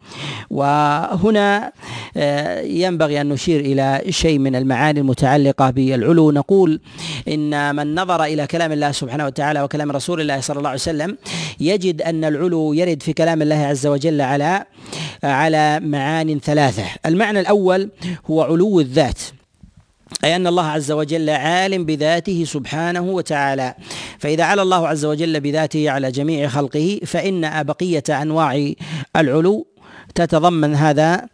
وهنا 0.50 1.72
آه، 2.18 2.62
ينبغي 2.62 3.22
أن 3.22 3.30
نشير 3.30 3.60
إلى 3.60 4.01
شيء 4.10 4.39
من 4.39 4.56
المعاني 4.56 5.00
المتعلقة 5.00 5.70
بالعلو. 5.70 6.32
نقول 6.32 6.80
إن 7.28 7.75
من 7.75 7.96
نظر 7.96 8.24
إلى 8.24 8.48
كلام 8.48 8.72
الله 8.72 8.92
سبحانه 8.92 9.25
وتعالى 9.25 9.49
وكلام 9.58 9.91
رسول 9.91 10.22
الله 10.22 10.41
صلى 10.41 10.58
الله 10.58 10.70
عليه 10.70 10.79
وسلم 10.79 11.18
يجد 11.60 12.01
أن 12.01 12.25
العلو 12.25 12.74
يرد 12.74 13.03
في 13.03 13.13
كلام 13.13 13.41
الله 13.41 13.56
عز 13.56 13.88
وجل 13.88 14.22
على 14.22 14.65
على 15.24 15.79
معان 15.79 16.39
ثلاثة. 16.39 16.84
المعنى 17.06 17.39
الأول 17.39 17.89
هو 18.29 18.41
علو 18.41 18.79
الذات 18.79 19.20
أي 20.24 20.36
أن 20.36 20.48
الله 20.48 20.65
عز 20.65 20.91
وجل 20.91 21.29
عالم 21.29 21.86
بذاته 21.86 22.44
سبحانه 22.48 23.01
وتعالى. 23.01 23.75
فإذا 24.20 24.44
على 24.44 24.62
الله 24.62 24.88
عز 24.88 25.06
وجل 25.06 25.39
بذاته 25.39 25.89
على 25.89 26.12
جميع 26.12 26.48
خلقه 26.48 27.00
فإن 27.06 27.63
بقية 27.63 28.03
أنواع 28.10 28.74
العلو 29.15 29.68
تتضمن 30.16 30.75
هذا 30.75 31.25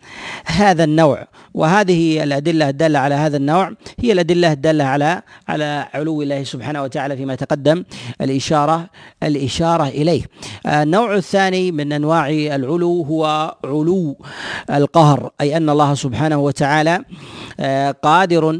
هذا 0.46 0.84
النوع. 0.84 1.28
وهذه 1.54 2.24
الأدلة 2.24 2.70
الدالة 2.70 3.00
على 3.00 3.16
هذا 3.16 3.38
النوع. 3.38 3.72
هي 4.00 4.12
الأدلة 4.12 4.52
الدالة 4.52 4.84
على 4.84 5.22
على 5.48 5.88
علو 5.94 6.22
الله 6.22 6.44
سبحانه 6.44 6.84
وتعالى 6.84 7.18
فيما 7.18 7.36
تقدم 7.36 7.84
الإشارة 8.22 8.90
الإشارة 9.24 9.88
إليه. 9.88 10.24
النوع 10.66 11.16
الثاني 11.16 11.72
من 11.72 11.94
أنواع 11.94 12.30
العلو 12.30 13.02
هو 13.02 13.56
علو 13.66 14.18
القهر 14.70 15.32
أي 15.42 15.58
أن 15.58 15.70
الله 15.70 15.94
سبحانه 15.94 16.38
وتعالى 16.38 17.04
آه، 17.60 17.92
قادر 17.92 18.50
آه، 18.50 18.60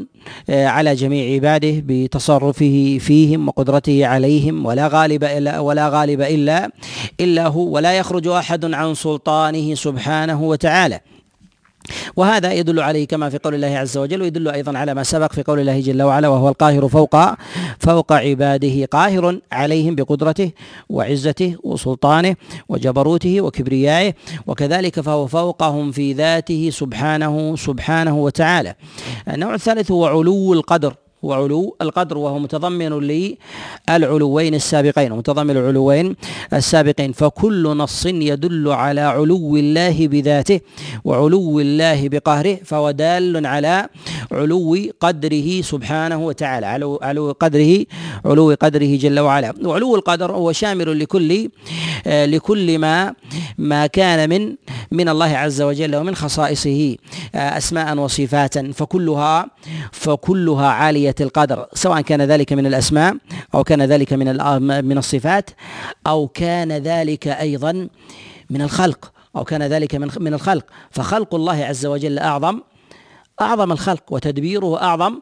على 0.50 0.94
جميع 0.94 1.34
عباده 1.34 1.82
بتصرفه 1.86 2.98
فيهم 3.00 3.48
وقدرته 3.48 4.06
عليهم 4.06 4.66
ولا 4.66 4.88
غالب 4.88 5.24
إلا 5.24 5.58
ولا 5.58 5.88
غالب 5.88 6.20
إلا 6.20 6.70
إلا 7.20 7.46
هو 7.46 7.74
ولا 7.74 7.92
يخرج 7.98 8.26
أحد 8.28 8.74
عن 8.74 8.94
سلطانه 8.94 9.74
سبحانه 9.74 10.42
وتعالى. 10.42 11.00
وهذا 12.16 12.52
يدل 12.52 12.80
عليه 12.80 13.06
كما 13.06 13.30
في 13.30 13.38
قول 13.38 13.54
الله 13.54 13.78
عز 13.78 13.98
وجل 13.98 14.22
ويدل 14.22 14.48
أيضا 14.48 14.78
على 14.78 14.94
ما 14.94 15.02
سبق 15.02 15.32
في 15.32 15.42
قول 15.42 15.60
الله 15.60 15.80
جل 15.80 16.02
وعلا 16.02 16.28
وهو 16.28 16.48
القاهر 16.48 16.88
فوق 16.88 17.16
فوق 17.78 18.12
عباده 18.12 18.84
قاهر 18.84 19.40
عليهم 19.52 19.94
بقدرته 19.94 20.50
وعزته 20.88 21.56
وسلطانه 21.64 22.36
وجبروته 22.68 23.40
وكبريائه 23.40 24.14
وكذلك 24.46 25.00
فهو 25.00 25.26
فوقهم 25.26 25.92
في 25.92 26.12
ذاته 26.12 26.70
سبحانه 26.72 27.56
سبحانه 27.56 28.16
وتعالى. 28.18 28.74
النوع 29.28 29.54
الثالث 29.54 29.90
هو 29.90 30.06
علو 30.06 30.52
القدر 30.52 30.94
وعلو 31.22 31.76
القدر 31.82 32.18
وهو 32.18 32.38
متضمن 32.38 32.92
للعلوين 33.88 34.54
السابقين 34.54 35.12
ومتضمن 35.12 35.56
العلوين 35.56 36.16
السابقين. 36.52 37.12
فكل 37.12 37.76
نص 37.76 38.06
يدل 38.06 38.68
على 38.68 39.00
علو 39.00 39.56
الله 39.56 40.06
بذاته 40.08 40.60
وعلو 41.04 41.60
الله 41.60 42.08
بقهره 42.08 42.58
فهو 42.64 42.90
دال 42.90 43.46
على 43.46 43.88
علو 44.32 44.76
قدره 45.00 45.60
سبحانه 45.60 46.26
وتعالى 46.26 46.66
علو, 46.66 46.98
علو 47.02 47.36
قدره 47.40 47.84
علو 48.24 48.54
قدره 48.60 48.96
جل 48.96 49.20
وعلا. 49.20 49.54
وعلو 49.64 49.96
القدر 49.96 50.32
هو 50.32 50.52
شامل 50.52 51.00
لكل 51.00 51.50
لكل 52.06 52.78
ما 52.78 53.14
ما 53.58 53.86
كان 53.86 54.28
من 54.28 54.54
من 54.92 55.08
الله 55.08 55.36
عز 55.36 55.62
وجل 55.62 55.96
ومن 55.96 56.14
خصائصه 56.14 56.96
أسماء 57.34 57.98
وصفاتا. 57.98 58.72
فكلها 58.74 59.46
فكلها 59.92 60.68
عاليه 61.06 61.14
القدر 61.20 61.66
سواء 61.74 62.00
كان 62.00 62.22
ذلك 62.22 62.52
من 62.52 62.66
الأسماء 62.66 63.16
أو 63.54 63.64
كان 63.64 63.82
ذلك 63.82 64.12
من 64.12 64.26
من 64.84 64.98
الصفات 64.98 65.50
أو 66.06 66.28
كان 66.28 66.72
ذلك 66.72 67.28
أيضا 67.28 67.88
من 68.50 68.62
الخلق 68.62 69.12
أو 69.36 69.44
كان 69.44 69.62
ذلك 69.62 69.94
من 69.94 70.10
من 70.20 70.34
الخلق. 70.34 70.64
فخلق 70.90 71.34
الله 71.34 71.64
عز 71.64 71.86
وجل 71.86 72.18
أعظم 72.18 72.60
أعظم 73.40 73.72
الخلق 73.72 74.02
وتدبيره 74.10 74.82
أعظم 74.82 75.20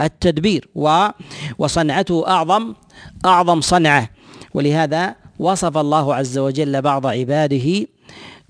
التدبير 0.00 0.68
وصنعته 1.58 2.28
أعظم 2.28 2.74
أعظم 3.24 3.60
صنعة. 3.60 4.08
ولهذا 4.54 5.16
وصف 5.38 5.78
الله 5.78 6.14
عز 6.14 6.38
وجل 6.38 6.82
بعض 6.82 7.06
عباده 7.06 7.86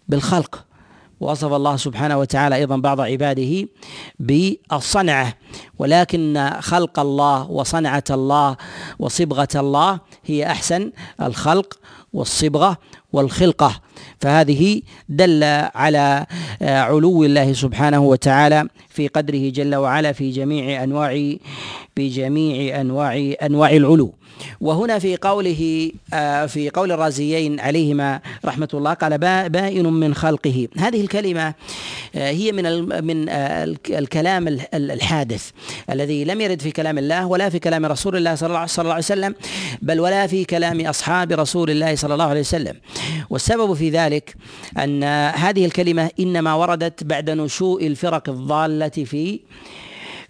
بالخلق. 0.08 0.64
وصف 1.22 1.52
الله 1.52 1.76
سبحانه 1.76 2.18
وتعالى 2.18 2.54
أيضا 2.54 2.76
بعض 2.76 3.00
عباده 3.00 3.68
بالصنعة 4.18 5.34
ولكن 5.78 6.50
خلق 6.60 6.98
الله 7.00 7.50
وصنعة 7.50 8.04
الله 8.10 8.56
وصبغة 8.98 9.48
الله 9.54 10.00
هي 10.24 10.46
أحسن 10.46 10.92
الخلق 11.22 11.78
والصبغة 12.12 12.78
والخلقة. 13.12 13.80
فهذه 14.20 14.82
دل 15.08 15.44
على 15.74 16.26
علو 16.62 17.24
الله 17.24 17.52
سبحانه 17.52 18.00
وتعالى 18.00 18.68
في 18.88 19.08
قدره 19.08 19.50
جل 19.50 19.74
وعلا 19.74 20.12
في 20.12 20.30
جميع 20.30 20.84
أنواع 20.84 21.34
بجميع 21.96 22.80
انواع 22.80 23.32
أنواع 23.42 23.70
العلو. 23.70 24.14
وهنا 24.60 24.98
في 24.98 25.16
قوله 25.16 25.92
آه، 26.14 26.46
في 26.46 26.70
قول 26.70 26.92
الرازيين 26.92 27.60
عليهما 27.60 28.20
رحمة 28.44 28.68
الله 28.74 28.92
قال 28.92 29.18
بائن 29.48 29.86
من 29.86 30.14
خلقه. 30.14 30.68
هذه 30.78 31.00
الكلمة 31.00 31.54
آه، 32.14 32.30
هي 32.30 32.52
من 32.52 32.64
من 33.04 33.28
آه، 33.28 33.64
الكلام 33.90 34.58
الحادث 34.74 35.50
الذي 35.90 36.24
لم 36.24 36.40
يرد 36.40 36.62
في 36.62 36.70
كلام 36.70 36.98
الله 36.98 37.26
ولا 37.26 37.48
في 37.48 37.58
كلام 37.58 37.86
رسول 37.86 38.16
الله 38.16 38.34
صلى 38.34 38.46
الله 38.78 38.92
عليه 38.92 38.98
وسلم 38.98 39.34
بل 39.82 40.00
ولا 40.00 40.26
في 40.26 40.44
كلام 40.44 40.80
أصحاب 40.80 41.32
رسول 41.32 41.70
الله 41.70 41.94
صلى 41.94 42.14
الله 42.14 42.24
عليه 42.24 42.40
وسلم. 42.40 42.76
والسبب 43.30 43.74
في 43.74 43.90
ذلك 43.90 44.34
أن 44.78 45.04
هذه 45.34 45.64
الكلمة 45.64 46.10
إنما 46.20 46.54
وردت 46.54 47.04
بعد 47.04 47.30
نشوء 47.30 47.86
الفرق 47.86 48.28
الضالة 48.28 48.88
في 48.88 49.40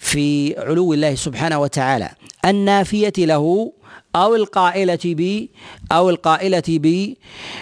في 0.02 0.54
علو 0.58 0.92
الله 0.92 1.14
سبحانه 1.14 1.58
وتعالى. 1.58 2.10
النافية 2.44 3.12
له 3.18 3.72
أو 4.16 4.34
القائلة 4.34 4.98
ب 5.04 5.46
أو 5.92 6.10
القائلة 6.10 6.62
ب 6.68 7.14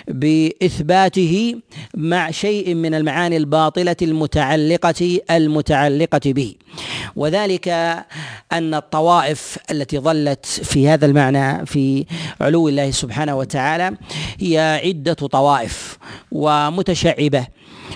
بإثباته 0.08 1.54
مع 1.94 2.30
شيء 2.30 2.74
من 2.74 2.94
المعاني 2.94 3.36
الباطلة 3.36 3.96
المتعلقة 4.02 5.20
المتعلقة 5.30 6.20
به. 6.24 6.54
وذلك 7.16 7.68
أن 8.52 8.74
الطوائف 8.74 9.58
التي 9.70 9.98
ظلت 9.98 10.46
في 10.46 10.88
هذا 10.88 11.06
المعنى 11.06 11.66
في 11.66 12.06
علو 12.40 12.68
الله 12.68 12.90
سبحانه 12.90 13.36
وتعالى 13.36 13.96
هي 14.40 14.80
عدة 14.84 15.12
طوائف 15.12 15.98
ومتشعبة. 16.32 17.46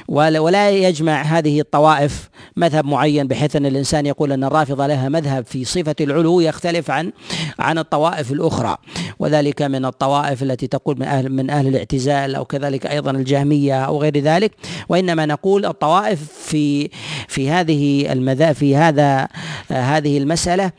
ولا 0.09 0.71
يجمع 0.71 1.23
هذه 1.23 1.61
الطوائف 1.61 2.29
مذهب 2.57 2.85
معين 2.85 3.29
بحيث 3.29 3.57
أن 3.57 3.67
الإنسان 3.67 4.07
يقول 4.07 4.33
أن 4.33 4.45
الرافضة 4.45 4.87
لها 4.87 5.09
مذهب 5.09 5.47
في 5.47 5.65
صفة 5.65 5.95
العلو 6.01 6.41
يختلف 6.41 6.91
عن 6.91 7.13
عن 7.59 7.79
الطوائف 7.79 8.33
الأخرى. 8.33 8.77
وذلك 9.19 9.63
من 9.63 9.85
الطوائف 9.85 10.43
التي 10.43 10.67
تقول 10.67 10.99
من 10.99 11.07
أهل 11.07 11.29
من 11.29 11.51
أهل 11.51 11.67
الاعتزال 11.67 12.35
أو 12.35 12.45
كذلك 12.45 12.87
أيضا 12.87 13.11
الجهمية 13.11 13.85
أو 13.85 14.03
غير 14.03 14.19
ذلك. 14.19 14.53
وإنما 14.89 15.27
نقول 15.27 15.67
الطوائف 15.67 16.33
في 16.33 16.91
في 17.29 17.51
هذه 17.51 18.13
المذا 18.13 18.53
في 18.53 18.77
هذا 18.77 19.29
هذه 19.69 20.19
المسألة 20.19 20.73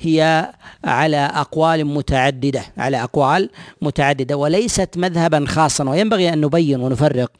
هي 0.00 0.52
على 0.84 1.16
أقوال 1.16 1.84
متعددة 1.84 2.62
على 2.78 3.02
أقوال 3.02 3.50
متعددة 3.82 4.36
وليست 4.36 4.88
مذهبا 4.96 5.44
خاصا 5.48 5.90
وينبغي 5.90 6.32
أن 6.32 6.40
نبين 6.40 6.80
ونفرق 6.80 7.32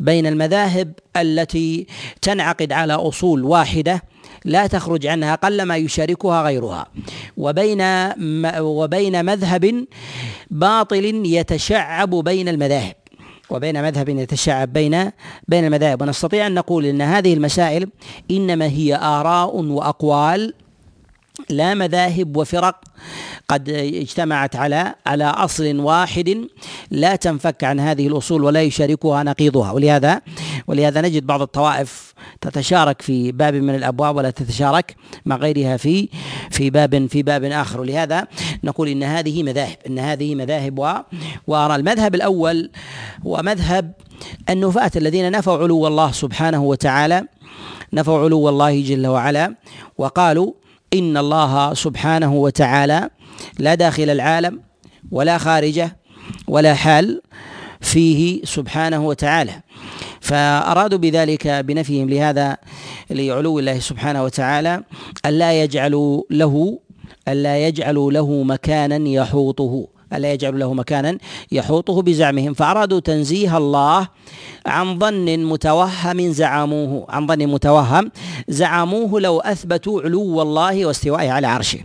بين 0.00 0.26
المذاهب 0.26 0.92
التي 1.16 1.86
تنعقد 2.22 2.72
على 2.72 2.92
أصول 2.92 3.44
واحدة 3.44 4.02
لا 4.44 4.66
تخرج 4.66 5.06
عنها 5.06 5.34
قل 5.34 5.62
ما 5.62 5.76
يشاركها 5.76 6.42
غيرها 6.42 6.86
وبين 7.36 7.82
وبين 8.58 9.24
مذهب 9.24 9.86
باطل 10.50 11.04
يتشعب 11.26 12.10
بين 12.10 12.48
المذاهب 12.48 12.94
وبين 13.50 13.82
مذهب 13.82 14.08
يتشعب 14.08 14.72
بين 14.72 15.10
بين 15.48 15.64
المذاهب. 15.64 16.02
ونستطيع 16.02 16.46
أن 16.46 16.54
نقول 16.54 16.86
إن 16.86 17.02
هذه 17.02 17.34
المسائل 17.34 17.88
إنما 18.30 18.66
هي 18.66 18.96
آراء 18.96 19.56
وأقوال 19.56 20.54
لا 21.50 21.74
مذاهب 21.74 22.36
وفرق 22.36 22.84
قد 23.48 23.68
اجتمعت 23.68 24.56
على 24.56 24.94
على 25.06 25.24
أصل 25.24 25.78
واحد 25.78 26.46
لا 26.90 27.16
تنفك 27.16 27.64
عن 27.64 27.80
هذه 27.80 28.06
الأصول 28.06 28.44
ولا 28.44 28.62
يشاركها 28.62 29.22
نقيضها. 29.22 29.70
ولهذا 29.72 30.20
ولهذا 30.66 31.00
نجد 31.00 31.26
بعض 31.26 31.42
الطوائف 31.42 32.14
تتشارك 32.40 33.02
في 33.02 33.32
باب 33.32 33.54
من 33.54 33.74
الأبواب 33.74 34.16
ولا 34.16 34.30
تتشارك 34.30 34.96
مع 35.26 35.36
غيرها 35.36 35.76
في 35.76 36.08
في 36.50 36.70
باب 36.70 37.06
في 37.06 37.22
باب 37.22 37.44
آخر. 37.44 37.80
ولهذا 37.80 38.26
نقول 38.64 38.88
إن 38.88 39.02
هذه 39.02 39.42
مذاهب 39.42 39.76
إن 39.86 39.98
هذه 39.98 40.34
مذاهب 40.34 41.04
وأراء 41.46 41.76
المذهب 41.76 42.14
الأول 42.14 42.70
هو 43.26 43.42
مذهب 43.42 43.92
النفاة 44.50 44.90
الذين 44.96 45.30
نفوا 45.30 45.58
علو 45.58 45.86
الله 45.86 46.12
سبحانه 46.12 46.62
وتعالى 46.62 47.24
نفوا 47.92 48.18
علو 48.18 48.48
الله 48.48 48.82
جل 48.82 49.06
وعلا 49.06 49.54
وقالوا 49.98 50.52
إن 50.94 51.16
الله 51.16 51.74
سبحانه 51.74 52.34
وتعالى 52.34 53.10
لا 53.58 53.74
داخل 53.74 54.10
العالم 54.10 54.60
ولا 55.10 55.38
خارجه 55.38 55.96
ولا 56.48 56.74
حال 56.74 57.22
فيه 57.80 58.44
سبحانه 58.44 59.06
وتعالى. 59.06 59.60
فأرادوا 60.20 60.98
بذلك 60.98 61.48
بنفيهم 61.48 62.10
لهذا 62.10 62.56
لعلو 63.10 63.58
الله 63.58 63.78
سبحانه 63.78 64.24
وتعالى 64.24 64.82
ألا 65.26 65.62
يجعلوا 65.62 66.22
له 66.30 66.78
ألا 67.28 67.66
يجعلوا 67.66 68.12
له 68.12 68.42
مكانا 68.42 69.08
يحوطه. 69.08 69.88
ألا 70.16 70.32
يجعل 70.32 70.58
له 70.58 70.74
مكانا 70.74 71.18
يحوطه 71.52 72.02
بزعمهم. 72.02 72.54
فأرادوا 72.54 73.00
تنزيه 73.00 73.56
الله 73.56 74.08
عن 74.66 74.98
ظن 74.98 75.44
متوهم 75.44 76.32
زعموه 76.32 77.06
عن 77.08 77.26
ظن 77.26 77.46
متوهم 77.46 78.10
زعموه 78.48 79.20
لو 79.20 79.40
أثبتوا 79.40 80.02
علو 80.02 80.42
الله 80.42 80.86
واستوائه 80.86 81.30
على 81.30 81.46
عرشه. 81.46 81.78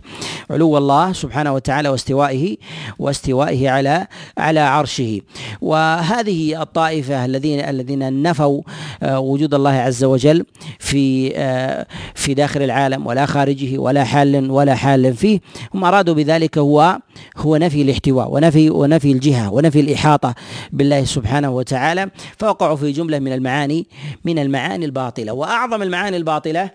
علو 0.50 0.78
الله 0.78 1.12
سبحانه 1.12 1.52
وتعالى 1.54 1.88
واستوائه 1.88 2.56
واستوائه 2.98 3.70
على 3.70 4.06
على 4.38 4.60
عرشه. 4.60 5.20
وهذه 5.60 6.62
الطائفة 6.62 7.24
الذين 7.24 7.60
الذين 7.60 8.22
نفوا 8.22 8.62
آه، 9.02 9.18
وجود 9.18 9.54
الله 9.54 9.70
عز 9.70 10.04
وجل 10.04 10.44
في 10.78 11.32
آه، 11.36 11.86
في 12.14 12.34
داخل 12.34 12.62
العالم 12.62 13.06
ولا 13.06 13.26
خارجه 13.26 13.78
ولا 13.78 14.04
حال 14.04 14.50
ولا 14.50 14.74
حال 14.74 15.14
فيه 15.14 15.40
هم 15.74 15.84
أرادوا 15.84 16.14
بذلك 16.14 16.58
هو 16.58 16.98
هو 17.36 17.56
نفي 17.56 17.82
الاحتواء. 17.82 18.17
ونفي 18.26 18.70
ونفي 18.70 19.12
الجهة 19.12 19.52
ونفي 19.52 19.80
الإحاطة 19.80 20.34
بالله 20.72 21.04
سبحانه 21.04 21.50
وتعالى 21.50 22.10
فوقعوا 22.38 22.76
في 22.76 22.92
جملة 22.92 23.18
من 23.18 23.32
المعاني 23.32 23.86
من 24.24 24.38
المعاني 24.38 24.84
الباطلة. 24.84 25.32
وأعظم 25.32 25.82
المعاني 25.82 26.16
الباطلة 26.16 26.70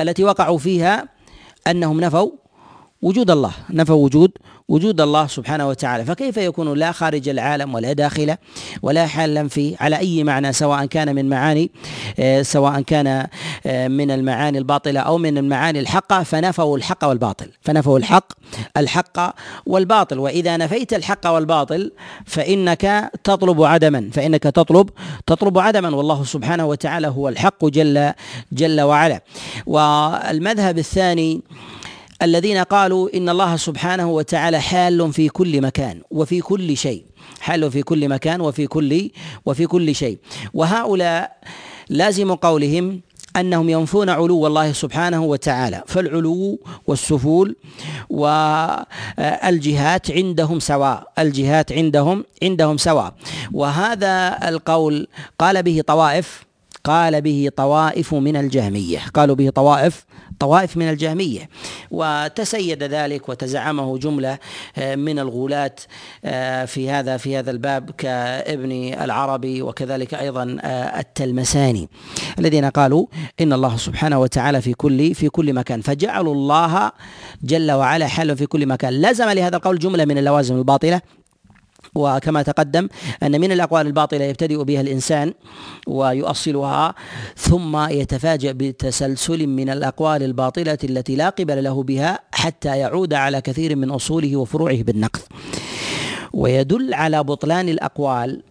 التي 0.00 0.24
وقعوا 0.24 0.58
فيها 0.58 1.08
أنهم 1.66 2.00
نفوا 2.00 2.30
وجود 3.02 3.30
الله 3.30 3.52
نفى 3.70 3.92
وجود 3.92 4.30
وجود 4.68 5.00
الله 5.00 5.26
سبحانه 5.26 5.68
وتعالى. 5.68 6.04
فكيف 6.04 6.36
يكون 6.36 6.78
لا 6.78 6.92
خارج 6.92 7.28
العالم 7.28 7.74
ولا 7.74 7.92
داخله 7.92 8.38
ولا 8.82 9.06
حالا 9.06 9.48
فيه 9.48 9.76
على 9.80 9.98
أي 9.98 10.24
معنى؟ 10.24 10.52
سواء 10.52 10.86
كان 10.86 11.14
من 11.14 11.28
معاني 11.28 11.70
آه، 12.18 12.42
سواء 12.42 12.80
كان 12.80 13.26
آه، 13.66 13.88
من 13.88 14.10
المعاني 14.10 14.58
الباطلة 14.58 15.00
أو 15.00 15.18
من 15.18 15.38
المعاني 15.38 15.80
الحقة 15.80 16.22
فنفوا 16.22 16.76
الحق 16.76 17.04
والباطل. 17.04 17.50
فنفوا 17.60 17.98
الحق 17.98 18.32
الحق 18.76 19.34
والباطل. 19.66 20.18
وإذا 20.18 20.56
نفيت 20.56 20.92
الحق 20.94 21.26
والباطل 21.26 21.92
فإنك 22.26 23.10
تطلب 23.24 23.62
عدما. 23.62 24.10
فإنك 24.12 24.42
تطلب 24.42 24.90
تطلب 25.26 25.58
عدما. 25.58 25.96
والله 25.96 26.24
سبحانه 26.24 26.66
وتعالى 26.66 27.08
هو 27.08 27.28
الحق 27.28 27.64
جل 27.64 28.12
جل 28.52 28.80
وعلا. 28.80 29.20
والمذهب 29.66 30.78
الثاني 30.78 31.42
الذين 32.22 32.58
قالوا 32.58 33.16
إن 33.16 33.28
الله 33.28 33.56
سبحانه 33.56 34.10
وتعالى 34.10 34.60
حال 34.60 35.12
في 35.12 35.28
كل 35.28 35.60
مكان 35.60 36.00
وفي 36.10 36.40
كل 36.40 36.76
شيء. 36.76 37.04
حال 37.40 37.70
في 37.70 37.82
كل 37.82 38.08
مكان 38.08 38.40
وفي 38.40 38.66
كل 38.66 39.10
وفي 39.46 39.66
كل 39.66 39.94
شيء. 39.94 40.18
وهؤلاء 40.54 41.36
لازم 41.88 42.34
قولهم 42.34 43.00
أنهم 43.36 43.68
ينفون 43.68 44.08
علو 44.08 44.46
الله 44.46 44.72
سبحانه 44.72 45.24
وتعالى. 45.24 45.82
فالعلو 45.86 46.60
والسفول 46.86 47.56
والجهات 48.10 50.10
عندهم 50.10 50.60
سواء. 50.60 51.12
الجهات 51.18 51.72
عندهم 51.72 52.24
عندهم 52.42 52.76
سواء. 52.76 53.14
وهذا 53.52 54.48
القول 54.48 55.08
قال 55.38 55.62
به 55.62 55.82
طوائف 55.86 56.44
قال 56.84 57.20
به 57.20 57.50
طوائف 57.56 58.14
من 58.14 58.36
الجهمية. 58.36 58.98
قالوا 59.14 59.36
به 59.36 59.50
طوائف 59.50 60.04
طوائف 60.38 60.76
من 60.76 60.90
الجهمية. 60.90 61.48
وتسيد 61.90 62.82
ذلك 62.82 63.28
وتزعمه 63.28 63.98
جملة 63.98 64.38
آه، 64.78 64.94
من 64.94 65.18
الغلاة 65.18 65.74
في 66.66 66.90
هذا 66.90 67.16
في 67.16 67.36
هذا 67.36 67.50
الباب 67.50 67.90
كابن 67.90 68.72
العربي 69.00 69.62
وكذلك 69.62 70.14
أيضا 70.14 70.56
آه، 70.60 71.00
التلمساني 71.00 71.88
الذين 72.38 72.64
قالوا 72.64 73.06
إن 73.40 73.52
الله 73.52 73.76
سبحانه 73.76 74.20
وتعالى 74.20 74.60
في 74.62 74.74
كل 74.74 75.14
في 75.14 75.28
كل 75.28 75.52
مكان. 75.52 75.80
فجعلوا 75.80 76.34
الله 76.34 76.92
جل 77.42 77.72
وعلا 77.72 78.06
حالا 78.06 78.34
في 78.34 78.46
كل 78.46 78.66
مكان. 78.66 78.92
لزم 79.02 79.28
لهذا 79.28 79.56
القول 79.56 79.78
جملة 79.78 80.04
من 80.04 80.18
اللوازم 80.18 80.56
الباطلة. 80.58 81.00
وكما 81.94 82.42
تقدم 82.42 82.88
أن 83.22 83.40
من 83.40 83.52
الأقوال 83.52 83.86
الباطلة 83.86 84.24
يبتدئ 84.24 84.64
بها 84.64 84.80
الإنسان 84.80 85.34
ويؤصلها 85.86 86.94
ثم 87.36 87.88
يتفاجأ 87.88 88.52
بتسلسل 88.52 89.46
من 89.46 89.70
الأقوال 89.70 90.22
الباطلة 90.22 90.78
التي 90.84 91.16
لا 91.16 91.28
قبل 91.28 91.64
له 91.64 91.82
بها 91.82 92.18
حتى 92.32 92.78
يعود 92.78 93.14
على 93.14 93.40
كثير 93.40 93.76
من 93.76 93.90
أصوله 93.90 94.36
وفروعه 94.36 94.82
بالنقض. 94.82 95.20
ويدل 96.32 96.94
على 96.94 97.24
بطلان 97.24 97.68
الأقوال 97.68 98.42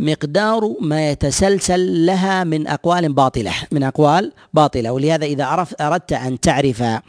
مقدار 0.00 0.74
ما 0.80 1.10
يتسلسل 1.10 2.06
لها 2.06 2.44
من 2.44 2.66
أقوال 2.66 3.12
باطلة 3.12 3.52
من 3.72 3.82
أقوال 3.82 4.32
باطلة. 4.54 4.92
ولهذا 4.92 5.24
إذا 5.26 5.44
عرف 5.44 5.74
أردت 5.80 6.12
أن 6.12 6.40
تعرف 6.40 6.82
آه، 6.82 7.02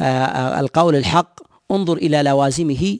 آه، 0.00 0.60
القول 0.60 0.96
الحق 0.96 1.40
انظر 1.70 1.96
إلى 1.96 2.22
لوازمه 2.22 2.98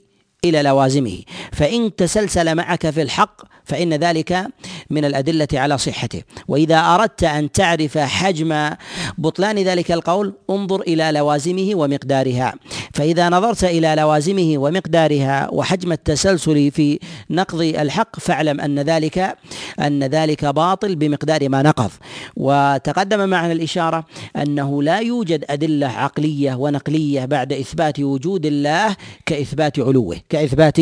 إلى 0.49 0.63
لوازمه. 0.63 1.19
فإن 1.53 1.97
تسلسل 1.97 2.55
معك 2.55 2.91
في 2.91 3.03
الحق 3.03 3.43
فإن 3.65 3.95
ذلك 3.95 4.47
من 4.91 5.05
الأدلة 5.05 5.49
على 5.53 5.79
صحته. 5.79 6.23
وإذا 6.49 6.79
أردت 6.79 7.25
أن 7.25 7.53
تعرف 7.53 7.99
حجم 7.99 8.71
بطلان 9.19 9.59
ذلك 9.59 9.93
القول 9.93 10.35
انظر 10.51 10.81
إلى 10.81 11.11
لوازمه 11.13 11.71
ومقدارها. 11.75 12.55
فإذا 12.95 13.29
نظرت 13.29 13.65
إلى 13.65 13.95
لوازمه 13.99 14.55
ومقدارها 14.59 15.49
وحجم 15.53 15.93
التسلسل 15.93 16.71
في 16.71 16.99
نقض 17.31 17.61
الحق 17.61 18.21
فاعلم 18.21 18.61
أن 18.61 18.79
ذلك 18.79 19.37
أن 19.81 20.05
ذلك 20.05 20.45
باطل 20.45 20.97
بمقدار 20.97 21.49
ما 21.49 21.63
نقض. 21.63 21.91
وتقدم 22.37 23.29
معنا 23.29 23.53
الإشارة 23.53 24.05
أنه 24.37 24.83
لا 24.83 24.99
يوجد 24.99 25.45
أدلة 25.51 25.87
عقلية 25.87 26.55
ونقلية 26.55 27.25
بعد 27.25 27.53
إثبات 27.53 28.01
وجود 28.01 28.47
الله 28.47 28.97
كإثبات 29.27 29.79
علوه 29.79 30.17
كإثبات 30.37 30.79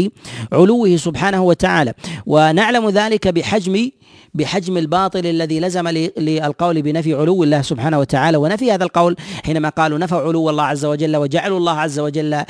علوه 0.52 0.96
سبحانه 0.96 1.42
وتعالى. 1.42 1.92
ونعلم 2.26 2.88
ذلك 2.88 3.28
بحجم 3.28 3.90
بحجم 4.34 4.76
الباطل 4.76 5.26
الذي 5.26 5.60
لزم 5.60 5.88
للقول 6.18 6.82
بنفي 6.82 7.14
علو 7.14 7.44
الله 7.44 7.62
سبحانه 7.62 7.98
وتعالى. 7.98 8.36
ونفي 8.36 8.72
هذا 8.72 8.84
القول 8.84 9.16
حينما 9.46 9.68
قالوا 9.68 9.98
نفوا 9.98 10.18
علو 10.18 10.50
الله 10.50 10.62
عز 10.72 10.84
وجل 10.84 11.16
وجعلوا 11.16 11.58
الله 11.58 11.76
عز 11.84 11.98
وجل 11.98 12.34
آه، 12.34 12.46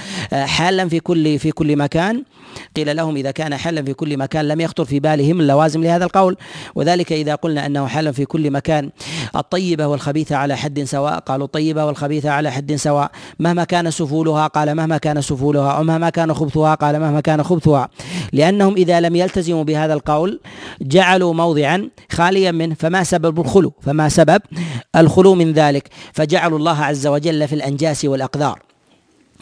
حالا 0.57 0.88
في 0.88 1.01
كل 1.01 1.38
في 1.38 1.51
كل 1.53 1.77
مكان. 1.77 2.23
قيل 2.77 2.97
لهم 2.97 3.17
إذا 3.17 3.31
كان 3.31 3.57
حلا 3.57 3.83
في 3.83 3.95
كل 3.95 4.17
مكان 4.17 4.49
لم 4.49 4.61
يخطر 4.61 4.85
في 4.85 5.01
بالهم 5.01 5.40
اللوازم 5.40 5.83
لهذا 5.83 6.05
القول. 6.05 6.37
وذلك 6.75 7.12
إذا 7.12 7.35
قلنا 7.35 7.67
أنه 7.67 7.87
حلا 7.87 8.12
في 8.12 8.25
كل 8.25 8.51
مكان. 8.51 8.90
الطيبة 9.37 9.87
والخبيثة 9.87 10.37
على 10.37 10.57
حد 10.57 10.85
سواء. 10.85 11.19
قالوا 11.19 11.47
الطيبة 11.47 11.85
والخبيثة 11.85 12.31
على 12.31 12.51
حد 12.51 12.75
سواء. 12.75 13.11
مهما 13.38 13.64
كان 13.64 13.90
سفولها 13.90 14.47
قال 14.47 14.75
مهما 14.75 14.99
كان 14.99 15.21
سفولها. 15.21 15.79
ومهما 15.79 16.11
كان 16.11 16.35
خبثها 16.35 16.75
قال 16.75 17.01
مهما 17.01 17.21
كان 17.21 17.43
خبثها. 17.43 17.88
لأنهم 18.33 18.75
إذا 18.75 19.01
لم 19.01 19.17
يلتزموا 19.17 19.64
بهذا 19.64 19.95
القول 19.95 20.40
جعلوا 20.83 21.35
موضعا 21.35 21.88
خاليا 22.12 22.51
منه. 22.51 22.75
فما 22.75 23.05
سبب 23.05 23.40
الخلو؟ 23.40 23.73
فما 23.83 24.09
سبب 24.09 24.40
الخلو 24.97 25.35
من 25.35 25.53
ذلك؟ 25.53 25.88
فجعلوا 26.12 26.59
الله 26.59 26.85
عز 26.85 27.07
وجل 27.07 27.49
في 27.49 27.55
الأنجاس 27.55 28.05
والأقدار. 28.05 28.73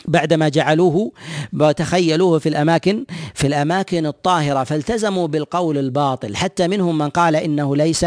بعدما 0.08 0.48
جعلوه 0.48 1.12
وتخيلوه 1.52 2.38
في 2.38 2.48
الأماكن 2.48 3.04
في 3.34 3.46
الأماكن 3.46 4.06
الطاهرة 4.06 4.64
فالتزموا 4.64 5.26
بالقول 5.26 5.78
الباطل. 5.78 6.36
حتى 6.36 6.68
منهم 6.68 6.98
من 6.98 7.08
قال 7.08 7.36
إنه 7.36 7.76
ليس 7.76 8.06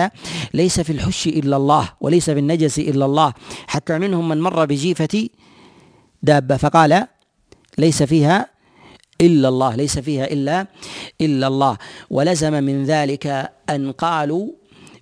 ليس 0.54 0.80
في 0.80 0.90
الحش 0.90 1.28
إلا 1.28 1.58
الله 1.58 1.90
وليس 2.02 2.30
في 2.30 2.40
النجس 2.40 2.80
إلا 2.80 3.06
الله. 3.06 3.34
حتى 3.68 3.98
منهم 4.00 4.30
من 4.30 4.42
مر 4.42 4.66
بجيفة 4.66 5.30
دابة 6.24 6.58
فقال 6.58 7.08
ليس 7.78 8.04
فيها 8.04 8.50
إلا 9.22 9.50
الله 9.50 9.76
ليس 9.76 10.00
فيها 10.00 10.26
إلا 10.26 10.68
إلا 11.22 11.48
الله. 11.48 11.78
ولزم 12.10 12.64
من 12.64 12.86
ذلك 12.86 13.52
أن 13.70 13.92
قالوا 13.92 14.48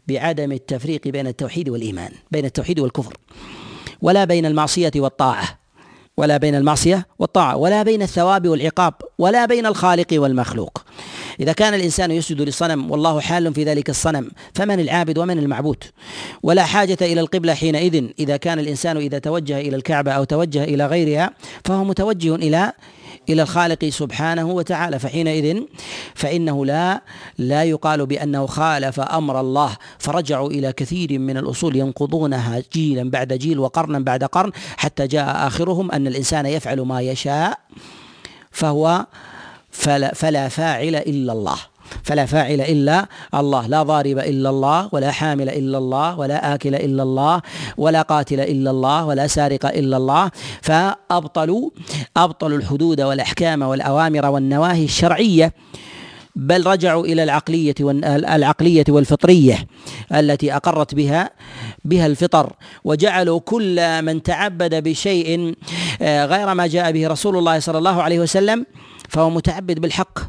بعدم 0.08 0.52
التفريق 0.52 1.08
بين 1.08 1.28
التوحيد 1.28 1.70
والإيمان 1.70 2.12
بين 2.32 2.46
التوحيد 2.46 2.80
والكفر 2.80 3.18
ولا 4.02 4.26
بين 4.26 4.46
المعصية 4.46 4.92
والطاعة. 4.96 5.63
ولا 6.18 6.38
بين 6.38 6.56
المعصية 6.56 7.08
والطاعة 7.20 7.58
ولا 7.58 7.84
بين 7.84 8.02
الثواب 8.02 8.48
والعقاب 8.48 8.94
ولا 9.18 9.46
بين 9.46 9.66
الخالق 9.66 10.08
والمخلوق. 10.12 10.84
إذا 11.40 11.54
كان 11.54 11.74
الإنسان 11.74 12.12
يسجد 12.12 12.42
للصنم 12.42 12.92
والله 12.92 13.20
حال 13.20 13.54
في 13.54 13.64
ذلك 13.64 13.90
الصنم 13.90 14.32
فمن 14.54 14.80
العابد 14.80 15.18
ومن 15.18 15.38
المعبود؟ 15.38 15.84
ولا 16.44 16.66
حاجة 16.66 16.98
إلى 17.02 17.22
القبلة 17.22 17.54
حينئذ 17.54 18.06
إذا 18.20 18.38
كان 18.38 18.60
الإنسان 18.60 18.98
إذا 18.98 19.20
توجه 19.20 19.60
إلى 19.60 19.76
الكعبة 19.76 20.12
أو 20.12 20.24
توجه 20.24 20.64
إلى 20.64 20.86
غيرها 20.86 21.32
فهو 21.66 21.84
متوجه 21.84 22.36
إلى 22.36 22.74
إلى 23.30 23.42
الخالق 23.42 23.86
سبحانه 23.86 24.46
وتعالى 24.46 25.00
فحينئذ 25.00 25.62
فإنه 26.16 26.66
لا 26.66 27.02
لا 27.38 27.64
يقال 27.64 28.06
بأنه 28.06 28.46
خالف 28.46 29.00
أمر 29.00 29.40
الله. 29.40 29.78
فرجعوا 30.00 30.50
إلى 30.50 30.74
كثير 30.74 31.20
من 31.20 31.38
الأصول 31.38 31.76
ينقضونها 31.76 32.64
جيلا 32.74 33.10
بعد 33.10 33.34
جيل 33.34 33.60
وقرنا 33.60 34.00
بعد 34.00 34.24
قرن 34.24 34.52
حتى 34.78 35.08
جاء 35.08 35.48
آخرهم 35.48 35.92
أن 35.92 36.08
الإنسان 36.08 36.46
يفعل 36.46 36.82
ما 36.82 37.02
يشاء 37.02 37.60
فهو 38.52 39.06
فلا, 39.72 40.14
فلا 40.14 40.50
فاعل 40.50 40.96
إلا 40.96 41.34
الله. 41.34 41.58
فلا 42.04 42.26
فاعل 42.26 42.62
إلا 42.62 43.06
الله 43.34 43.68
لا 43.68 43.84
ضارب 43.84 44.18
إلا 44.20 44.50
الله 44.50 44.90
ولا 44.92 45.12
حامل 45.12 45.50
إلا 45.50 45.78
الله 45.78 46.20
ولا 46.20 46.54
آكل 46.54 46.76
إلا 46.76 47.04
الله 47.04 47.42
ولا 47.78 48.02
قاتل 48.02 48.40
إلا 48.40 48.72
الله 48.72 49.06
ولا 49.06 49.28
سارق 49.28 49.66
إلا 49.66 49.98
الله. 49.98 50.32
فابطلوا 50.62 51.70
ابطلوا 52.18 52.58
الحدود 52.58 53.02
والأحكام 53.02 53.62
والأوامر 53.62 54.26
والنواهي 54.26 54.86
الشرعية 54.86 55.54
بل 56.36 56.68
رجعوا 56.68 57.06
إلى 57.06 57.24
العقلية 57.24 57.76
العقلية 58.36 58.84
والفطرية 58.90 59.68
التي 60.14 60.56
أقرت 60.56 60.96
بها 60.96 61.30
بها 61.86 62.06
الفطر 62.06 62.54
وجعلوا 62.84 63.40
كل 63.40 64.02
من 64.02 64.24
تعبد 64.24 64.84
بشيء 64.84 65.56
آه، 66.02 66.26
غير 66.26 66.54
ما 66.54 66.68
جاء 66.68 66.92
به 66.92 67.08
رسول 67.08 67.38
الله 67.38 67.60
صلى 67.60 67.78
الله 67.78 68.04
عليه 68.04 68.20
وسلم 68.20 68.66
فهو 69.10 69.30
متعبد 69.30 69.80
بالحق. 69.80 70.20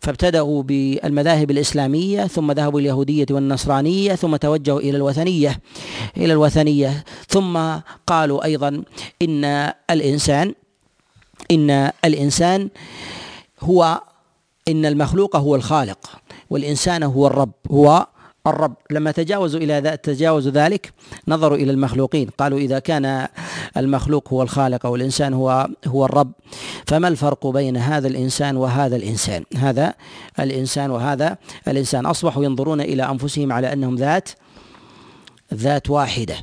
فابتدأوا 0.00 0.62
بالمذاهب 0.62 1.50
الإسلامية 1.50 2.26
ثم 2.26 2.52
ذهبوا 2.52 2.80
اليهودية 2.80 3.26
والنصرانية 3.30 4.14
ثم 4.14 4.36
توجهوا 4.36 4.80
إلى 4.80 4.96
الوثنية 4.96 5.60
إلى 6.16 6.32
الوثنية. 6.32 7.04
ثم 7.28 7.58
قالوا 8.06 8.44
أيضا 8.44 8.82
إن 9.22 9.44
الإنسان 9.90 10.54
إن 11.50 11.90
الإنسان 12.04 12.68
هو 13.60 14.00
إن 14.68 14.86
المخلوق 14.86 15.36
هو 15.36 15.54
الخالق 15.54 16.10
والإنسان 16.50 17.02
هو 17.02 17.26
الرب 17.26 17.52
هو 17.70 18.06
الرب. 18.46 18.74
لما 18.90 19.10
تجاوزوا 19.10 19.60
إلى 19.60 19.96
تجاوزوا 20.02 20.52
ذلك 20.52 20.92
نظروا 21.28 21.56
إلى 21.56 21.72
المخلوقين. 21.72 22.28
قالوا 22.38 22.58
إذا 22.58 22.78
كان 22.78 23.28
المخلوق 23.76 24.32
هو 24.32 24.42
الخالق 24.42 24.86
والإنسان 24.86 25.34
هو 25.34 25.68
هو 25.86 26.04
الرب 26.04 26.32
فما 26.86 27.08
الفرق 27.08 27.46
بين 27.46 27.76
هذا 27.76 28.08
الإنسان 28.08 28.56
وهذا 28.56 28.96
الإنسان؟ 28.96 29.44
هذا 29.56 29.94
الإنسان 30.40 30.90
وهذا 30.90 31.36
الإنسان. 31.68 32.06
أصبحوا 32.06 32.44
ينظرون 32.44 32.80
إلى 32.80 33.02
أنفسهم 33.02 33.52
على 33.52 33.72
أنهم 33.72 33.96
ذات 33.96 34.28
ذات 35.54 35.90
واحدة. 35.90 36.36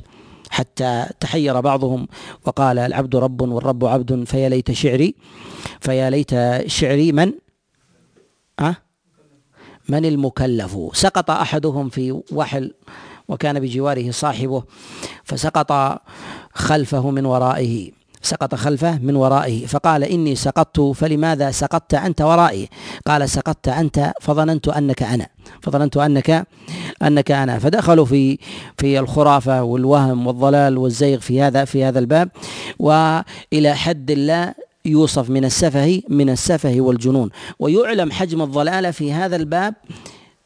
حتى 0.54 1.06
تحير 1.20 1.60
بعضهم 1.60 2.08
وقال 2.46 2.78
العبد 2.78 3.16
رب 3.16 3.40
والرب 3.40 3.84
عبد 3.84 4.24
فيا 4.24 4.48
ليت 4.48 4.72
شعري 4.72 5.14
فيا 5.80 6.10
ليت 6.10 6.30
شعري 6.66 7.12
من؟ 7.12 7.32
أه؟ 8.60 8.76
من 9.88 10.04
المكلف؟ 10.04 10.76
سقط 10.92 11.30
أحدهم 11.30 11.88
في 11.88 12.20
وحل 12.32 12.74
وكان 13.28 13.60
بجواره 13.60 14.10
صاحبه 14.10 14.62
فسقط 15.24 16.00
خلفه 16.54 17.10
من 17.10 17.26
ورائه 17.26 17.90
سقط 18.24 18.54
خلفه 18.54 18.98
من 18.98 19.16
ورائه 19.16 19.66
فقال 19.66 20.04
إني 20.04 20.34
سقطت 20.34 20.80
فلماذا 20.80 21.50
سقطت 21.50 21.94
أنت 21.94 22.20
ورائي؟ 22.20 22.68
قال 23.06 23.30
سقطت 23.30 23.68
أنت 23.68 24.12
فظننت 24.20 24.68
أنك 24.68 25.02
أنا 25.02 25.26
فظننت 25.62 25.96
أنك 25.96 26.46
أنك 27.02 27.30
أنا. 27.30 27.58
فدخلوا 27.58 28.04
في 28.04 28.38
في 28.78 28.98
الخرافة 28.98 29.62
والوهم 29.62 30.26
والضلال 30.26 30.78
والزيغ 30.78 31.18
في 31.18 31.42
هذا 31.42 31.64
في 31.64 31.84
هذا 31.84 31.98
الباب 31.98 32.28
وإلى 32.78 33.74
حد 33.74 34.10
لا 34.10 34.54
يوصف 34.86 35.30
من 35.30 35.44
السفه 35.44 36.02
من 36.08 36.30
السفه 36.30 36.74
والجنون. 36.78 37.30
ويعلم 37.58 38.10
حجم 38.10 38.42
الضلالة 38.42 38.90
في 38.90 39.12
هذا 39.12 39.36
الباب 39.36 39.74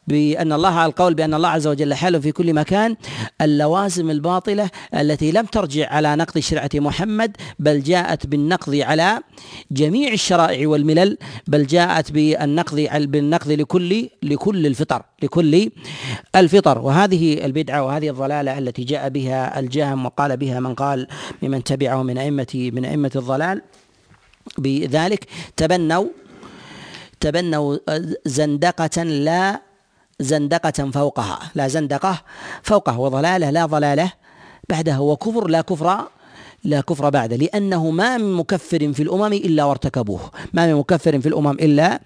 بأن 0.07 0.53
الله 0.53 0.69
على 0.69 0.89
القول 0.89 1.13
بأن 1.13 1.33
الله 1.33 1.49
عز 1.49 1.67
وجل 1.67 1.93
حاله 1.93 2.19
في 2.19 2.31
كل 2.31 2.53
مكان. 2.53 2.95
اللوازم 3.41 4.09
الباطلة 4.09 4.69
التي 4.93 5.31
لم 5.31 5.45
ترجع 5.45 5.89
على 5.89 6.15
نقض 6.15 6.39
شرعة 6.39 6.69
محمد 6.75 7.37
بل 7.59 7.83
جاءت 7.83 8.27
بالنقض 8.27 8.75
على 8.75 9.21
جميع 9.71 10.13
الشرائع 10.13 10.67
والملل 10.67 11.17
بل 11.47 11.67
جاءت 11.67 12.11
بالنقض 12.11 12.87
بالنقض 12.99 13.51
لكل 13.51 14.09
لكل 14.23 14.65
الفطر 14.65 15.01
لكل 15.23 15.71
الفطر. 16.35 16.79
وهذه 16.79 17.45
البدعة 17.45 17.83
وهذه 17.83 18.09
الضلالة 18.09 18.57
التي 18.57 18.83
جاء 18.83 19.09
بها 19.09 19.59
الجهم 19.59 20.05
وقال 20.05 20.37
بها 20.37 20.59
من 20.59 20.73
قال 20.73 21.07
ممن 21.41 21.63
تبعه 21.63 22.03
من 22.03 22.17
أئمة 22.17 22.71
من 22.73 22.85
أئمة 22.85 23.11
الضلال. 23.15 23.61
بذلك 24.57 25.25
تبنوا 25.57 26.07
تبنوا 27.19 27.77
زندقة 28.25 29.03
لا 29.03 29.61
زندقة 30.19 30.91
فوقها 30.91 31.39
لا 31.55 31.67
زندقة 31.67 32.21
فوقها 32.63 32.97
وضلالة 32.97 33.49
لا 33.49 33.65
ضلالة 33.65 34.11
بعدها 34.69 34.99
وكفر 34.99 35.47
لا 35.47 35.61
كفر 35.61 36.07
لا 36.63 36.81
كفر 36.81 37.09
بعد 37.09 37.33
لأنه 37.33 37.91
ما 37.91 38.17
من 38.17 38.33
مكفر 38.33 38.93
في 38.93 39.03
الأمم 39.03 39.33
إلا 39.33 39.63
وارتكبوه. 39.63 40.19
ما 40.53 40.67
من 40.67 40.75
مكفر 40.75 41.19
في 41.19 41.29
الأمم 41.29 41.51
إلا 41.51 42.01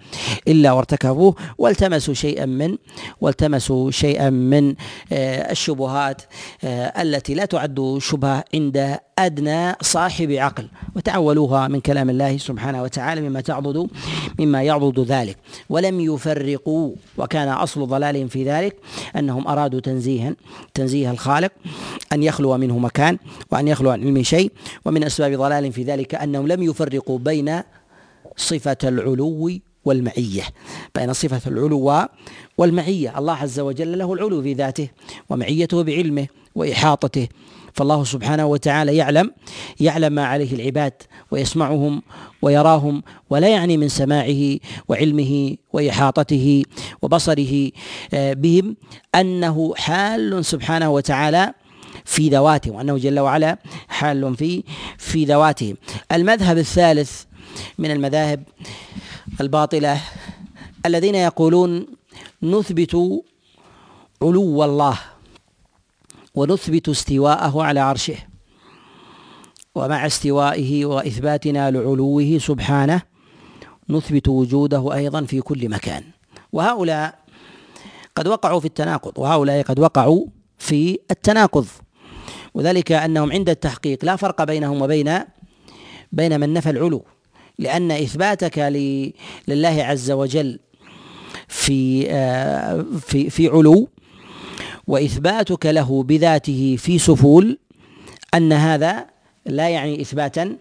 إلا 0.48 0.72
وارتكبوه. 0.72 1.34
والتمسوا 1.58 2.14
شيئا 2.14 2.46
من 2.46 2.76
والتمسوا 3.20 3.90
شيئا 3.90 4.30
من 4.30 4.74
آه، 5.12 5.52
الشبهات 5.52 6.22
آه، 6.64 7.02
التي 7.02 7.34
لا 7.34 7.44
تعد 7.44 7.98
شبهة 8.00 8.44
عند 8.54 8.98
أدنى 9.18 9.72
صاحب 9.80 10.30
عقل. 10.30 10.68
وتعولوها 10.96 11.68
من 11.68 11.80
كلام 11.80 12.10
الله 12.10 12.38
سبحانه 12.38 12.82
وتعالى 12.82 13.20
مما 13.20 13.40
تعضد 13.40 13.88
مما 14.38 14.62
يعضد 14.62 15.00
ذلك. 15.00 15.36
ولم 15.68 16.00
يفرقوا 16.00 16.92
وكان 17.18 17.48
أصل 17.48 17.86
ضلالهم 17.86 18.28
في 18.28 18.44
ذلك 18.44 18.76
أنهم 19.16 19.48
أرادوا 19.48 19.80
تنزيها 19.80 20.34
تنزيه 20.74 21.10
الخالق 21.10 21.52
أن 22.12 22.22
يخلو 22.22 22.56
منه 22.56 22.78
مكان 22.78 23.18
وأن 23.50 23.68
يخلو 23.68 23.90
عن 23.90 24.00
علم 24.00 24.22
شيء. 24.22 24.43
ومن 24.84 25.04
أسباب 25.04 25.32
ضلالهم 25.32 25.70
في 25.70 25.82
ذلك 25.82 26.14
أنهم 26.14 26.46
لم 26.48 26.62
يفرقوا 26.62 27.18
بين 27.18 27.60
صفة 28.36 28.76
العلو 28.84 29.50
والمعية 29.84 30.42
بين 30.94 31.12
صفة 31.12 31.50
العلو 31.50 32.08
والمعية. 32.58 33.18
الله 33.18 33.34
عز 33.34 33.60
وجل 33.60 33.98
له 33.98 34.12
العلو 34.12 34.42
في 34.42 34.52
ذاته 34.52 34.88
ومعيته 35.30 35.82
بعلمه 35.82 36.26
وإحاطته 36.54 37.28
فالله 37.74 38.04
سبحانه 38.04 38.46
وتعالى 38.46 38.96
يعلم 38.96 39.30
يعلم 39.80 40.12
ما 40.12 40.24
عليه 40.26 40.52
العباد 40.54 40.92
ويسمعهم 41.30 42.02
ويراهم 42.42 43.02
ولا 43.30 43.48
يعني 43.48 43.76
من 43.76 43.88
سماعه 43.88 44.56
وعلمه 44.88 45.56
وإحاطته 45.72 46.62
وبصره 47.02 47.70
آه، 48.14 48.32
بهم 48.32 48.76
أنه 49.14 49.74
حال 49.76 50.44
سبحانه 50.44 50.90
وتعالى 50.90 51.54
في 52.04 52.28
ذواته 52.28 52.70
وأنه 52.70 52.98
جل 52.98 53.20
وعلا 53.20 53.58
حال 53.88 54.36
في 54.36 54.62
في 54.98 55.24
ذواته. 55.24 55.76
المذهب 56.12 56.58
الثالث 56.58 57.24
من 57.78 57.90
المذاهب 57.90 58.42
الباطلة 59.40 60.00
الذين 60.86 61.14
يقولون 61.14 61.86
نثبت 62.42 62.94
علو 64.22 64.64
الله 64.64 64.98
ونثبت 66.34 66.88
استواءه 66.88 67.62
على 67.62 67.80
عرشه 67.80 68.16
ومع 69.74 70.06
استوائه 70.06 70.84
وإثباتنا 70.84 71.70
لعلوه 71.70 72.38
سبحانه 72.38 73.02
نثبت 73.88 74.28
وجوده 74.28 74.94
أيضا 74.94 75.24
في 75.24 75.40
كل 75.40 75.68
مكان. 75.68 76.04
وهؤلاء 76.52 77.18
قد 78.16 78.28
وقعوا 78.28 78.60
في 78.60 78.66
التناقض 78.66 79.18
وهؤلاء 79.18 79.62
قد 79.62 79.78
وقعوا 79.78 80.26
في 80.58 80.98
التناقض. 81.10 81.66
وذلك 82.54 82.92
أنهم 82.92 83.32
عند 83.32 83.48
التحقيق 83.48 84.04
لا 84.04 84.16
فرق 84.16 84.44
بينهم 84.44 84.82
وبين 84.82 85.18
بين 86.12 86.40
من 86.40 86.52
نفى 86.52 86.70
العلو 86.70 87.04
لأن 87.58 87.90
إثباتك 87.90 88.58
لله 89.48 89.84
عز 89.84 90.10
وجل 90.10 90.58
في 91.48 92.06
آه، 92.10 92.84
في 93.00 93.30
في 93.30 93.48
علو 93.48 93.88
وإثباتك 94.86 95.66
له 95.66 96.02
بذاته 96.02 96.76
في 96.78 96.98
سفول 96.98 97.58
أن 98.34 98.52
هذا 98.52 99.06
لا 99.46 99.68
يعني 99.68 100.00
إثباتا 100.00 100.56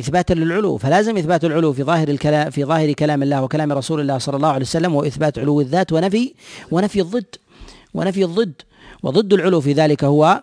إثباتا 0.00 0.34
للعلو. 0.34 0.76
فلازم 0.76 1.16
إثبات 1.16 1.44
العلو 1.44 1.72
في 1.72 1.82
ظاهر 1.82 2.08
الكلام 2.08 2.50
في 2.50 2.64
ظاهر 2.64 2.92
كلام 2.92 3.22
الله 3.22 3.42
وكلام 3.42 3.72
رسول 3.72 4.00
الله 4.00 4.18
صلى 4.18 4.36
الله 4.36 4.48
عليه 4.48 4.64
وسلم 4.64 4.94
وإثبات 4.94 5.38
علو 5.38 5.60
الذات 5.60 5.92
ونفي 5.92 6.34
ونفي 6.70 7.00
الضد 7.00 7.36
ونفي 7.94 8.24
الضد 8.24 8.62
وضد 9.02 9.32
العلو 9.32 9.60
في 9.60 9.72
ذلك 9.72 10.04
هو 10.04 10.42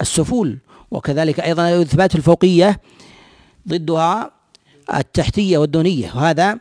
السفول 0.00 0.58
وكذلك 0.90 1.40
أيضا 1.40 1.82
اثبات 1.82 2.14
الفوقية 2.14 2.80
ضدها 3.68 4.30
التحتية 4.94 5.58
والدونية 5.58 6.12
وهذا 6.16 6.58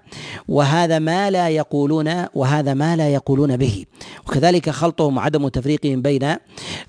وهذا 0.48 1.00
ما 1.00 1.32
لا 1.32 1.50
يقولون 1.50 2.26
وهذا 2.36 2.74
ما 2.74 2.96
لا 2.96 3.10
يقولون 3.10 3.58
به. 3.58 3.86
وكذلك 4.28 4.70
خلطهم 4.70 5.18
وعدم 5.18 5.48
تفريقهم 5.48 6.02
بين 6.02 6.36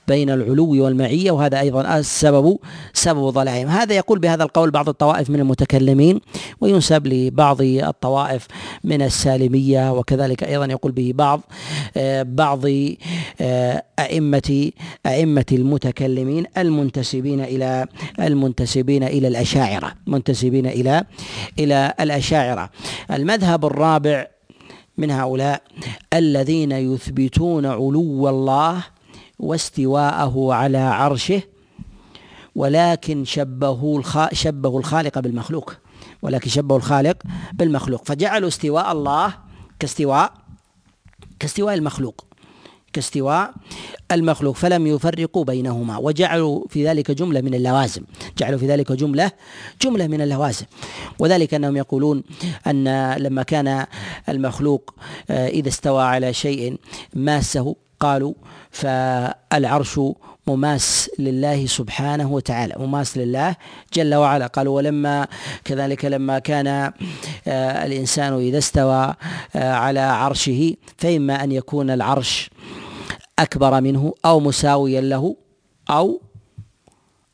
بين 0.08 0.30
العلو 0.30 0.84
والمعية 0.84 1.30
وهذا 1.30 1.60
أيضا 1.60 1.98
السبب 1.98 2.58
سبب 2.92 3.28
ضلالهم 3.28 3.68
هذا 3.68 3.94
يقول 3.94 4.18
بهذا 4.18 4.44
القول 4.44 4.70
بعض 4.70 4.88
الطوائف 4.88 5.30
من 5.30 5.40
المتكلمين 5.40 6.20
وينسب 6.60 7.06
لبعض 7.06 7.62
الطوائف 7.62 8.46
من 8.84 9.02
السالمية 9.02 9.92
وكذلك 9.92 10.44
أيضا 10.44 10.66
يقول 10.66 10.92
به 10.92 11.12
بعض 11.14 11.40
آه، 11.96 12.22
بعض 12.22 12.64
آه، 13.40 13.84
أئمة 13.98 14.70
أئمة 15.06 15.44
المتكلمين 15.52 16.44
المنتسبين 16.58 17.40
إلى 17.40 17.86
المنتسبين 18.20 19.02
إلى 19.02 19.28
الأشاعرة 19.28 19.92
منتسبين 20.06 20.66
إلى 20.66 21.04
إلى 21.58 21.94
الأشاعرة 22.00 22.70
المذهب 23.10 23.64
الرابع 23.64 24.26
من 24.98 25.10
هؤلاء 25.10 25.62
الذين 26.14 26.72
يثبتون 26.72 27.66
علو 27.66 28.28
الله 28.28 28.84
واستواءه 29.38 30.52
على 30.52 30.78
عرشه 30.78 31.42
ولكن 32.54 33.24
شبهوا. 33.24 34.02
شبهوا 34.32 34.78
الخالق 34.78 35.18
بالمخلوق 35.18 35.74
ولكن 36.22 36.50
شبهوا 36.50 36.78
الخالق 36.78 37.22
بالمخلوق 37.52 38.04
فجعلوا 38.04 38.48
استواء 38.48 38.92
الله 38.92 39.34
كاستواء 39.78 40.32
كاستواء 41.38 41.74
المخلوق 41.74 42.29
كاستواء 42.92 43.54
المخلوق 44.12 44.56
فلم 44.56 44.86
يفرقوا 44.86 45.44
بينهما 45.44 45.98
وجعلوا 45.98 46.64
في 46.68 46.86
ذلك 46.86 47.10
جملة 47.10 47.40
من 47.40 47.54
اللوازم 47.54 48.02
جعلوا 48.38 48.58
في 48.58 48.66
ذلك 48.66 48.92
جملة 48.92 49.30
جملة 49.82 50.06
من 50.06 50.20
اللوازم. 50.20 50.66
وذلك 51.18 51.54
أنهم 51.54 51.76
يقولون 51.76 52.22
أن 52.66 53.14
لما 53.14 53.42
كان 53.42 53.86
المخلوق 54.28 54.94
آه، 55.30 55.48
إذا 55.48 55.68
استوى 55.68 56.02
على 56.02 56.32
شيء 56.32 56.76
ماسه 57.14 57.76
قالوا 58.00 58.34
فالعرش 58.70 60.00
مماس 60.46 61.10
لله 61.18 61.66
سبحانه 61.66 62.32
وتعالى 62.32 62.74
مماس 62.78 63.18
لله 63.18 63.56
جل 63.94 64.14
وعلا. 64.14 64.46
قالوا 64.46 64.76
ولما 64.76 65.26
كذلك 65.64 66.04
لما 66.04 66.38
كان 66.38 66.66
آه، 66.66 67.86
الإنسان 67.86 68.32
إذا 68.32 68.58
استوى 68.58 69.14
آه، 69.56 69.72
على 69.72 70.00
عرشه 70.00 70.74
فإما 70.98 71.44
أن 71.44 71.52
يكون 71.52 71.90
العرش 71.90 72.50
أكبر 73.38 73.80
منه 73.80 74.14
أو 74.24 74.40
مساويا 74.40 75.00
له 75.00 75.36
أو 75.90 76.20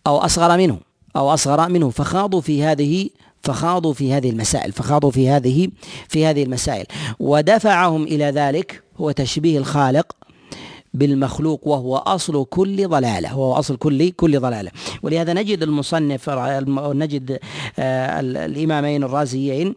أو 0.06 0.18
أصغر 0.18 0.56
منه 0.56 0.78
أو 1.16 1.34
أصغر 1.34 1.68
منه. 1.68 1.90
فخاضوا 1.90 2.40
في 2.40 2.64
هذه 2.64 3.08
فخاضوا 3.42 3.92
في 3.92 4.12
هذه 4.12 4.30
المسائل 4.30 4.72
فخاضوا 4.72 5.10
في 5.10 5.30
هذه 5.30 5.68
في 6.08 6.26
هذه 6.26 6.42
المسائل. 6.42 6.86
ودفعهم 7.18 8.02
إلى 8.02 8.24
ذلك 8.24 8.82
هو 9.00 9.10
تشبيه 9.10 9.58
الخالق 9.58 10.16
بالمخلوق 10.98 11.66
وهو 11.68 11.96
أصل 11.96 12.44
كل 12.44 12.88
ضلالة 12.88 13.38
وهو 13.38 13.52
أصل 13.52 13.76
كل 13.76 14.10
كل 14.10 14.40
ضلالة. 14.40 14.70
ولهذا 15.02 15.32
نجد 15.32 15.62
المصنف 15.62 16.30
نجد 16.78 17.38
آه، 17.78 18.20
الإمامين 18.20 19.04
الرازيين 19.04 19.74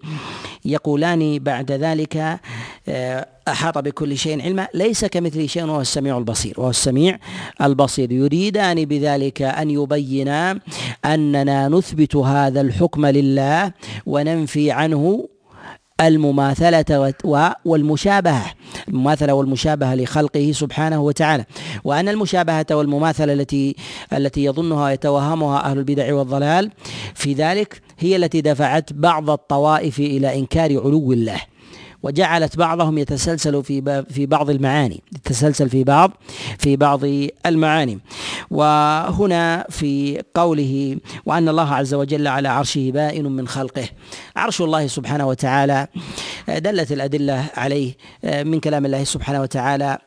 يقولان 0.66 1.40
بعد 1.40 1.72
ذلك 1.72 2.40
آه، 2.88 3.28
أحاط 3.48 3.78
بكل 3.78 4.18
شيء 4.18 4.42
علما 4.42 4.68
ليس 4.74 5.06
كمثله 5.06 5.48
شيء 5.48 5.64
وهو 5.64 5.82
السميع 5.82 6.18
البصير 6.18 6.54
وهو 6.58 6.70
السميع 6.70 7.20
البصير. 7.62 8.12
يريدان 8.12 8.86
بذلك 8.86 9.42
أن 9.42 9.70
يبينا 9.70 10.60
أننا 11.06 11.68
نثبت 11.68 12.16
هذا 12.16 12.62
الحكم 12.62 13.06
لله 13.06 13.74
وننفي 14.06 14.72
عنه 14.72 15.28
المماثلة 16.02 17.14
والمشابهة 17.66 18.46
المماثلة 18.88 19.34
والمشابهة 19.34 19.96
لخلقه 19.96 20.52
سبحانه 20.52 21.02
وتعالى. 21.02 21.46
وأن 21.84 22.10
المشابهة 22.10 22.66
والمماثلة 22.72 23.34
التي 23.34 23.76
التي 24.14 24.44
يظنها 24.46 24.90
يتوهمها 24.90 25.66
أهل 25.66 25.78
البدع 25.78 26.14
والضلال 26.14 26.72
في 27.16 27.34
ذلك 27.34 27.82
هي 28.00 28.16
التي 28.16 28.42
دفعت 28.42 28.94
بعض 28.94 29.30
الطوائف 29.30 30.00
إلى 30.00 30.40
إنكار 30.40 30.80
علو 30.80 31.14
الله. 31.14 31.42
وجعلت 32.04 32.58
بعضهم 32.58 32.98
يتسلسل 32.98 33.64
في 33.64 34.04
في 34.10 34.26
بعض 34.26 34.50
المعاني 34.50 35.04
يتسلسل 35.16 35.70
في 35.70 35.84
بعض 35.84 36.12
في 36.58 36.76
بعض 36.76 37.02
المعاني. 37.46 38.00
وهنا 38.52 39.66
في 39.70 40.22
قوله 40.34 40.98
وأن 41.26 41.50
الله 41.50 41.74
عز 41.74 41.94
وجل 41.94 42.28
على 42.28 42.48
عرشه 42.48 42.92
بائن 42.92 43.26
من 43.26 43.48
خلقه. 43.48 43.90
عرش 44.36 44.62
الله 44.62 44.88
سبحانه 44.88 45.28
وتعالى 45.28 45.88
دلت 46.48 46.92
الأدلة 46.92 47.46
عليه 47.58 47.94
من 48.24 48.60
كلام 48.60 48.86
الله 48.86 49.04
سبحانه 49.04 49.42
وتعالى 49.42 49.98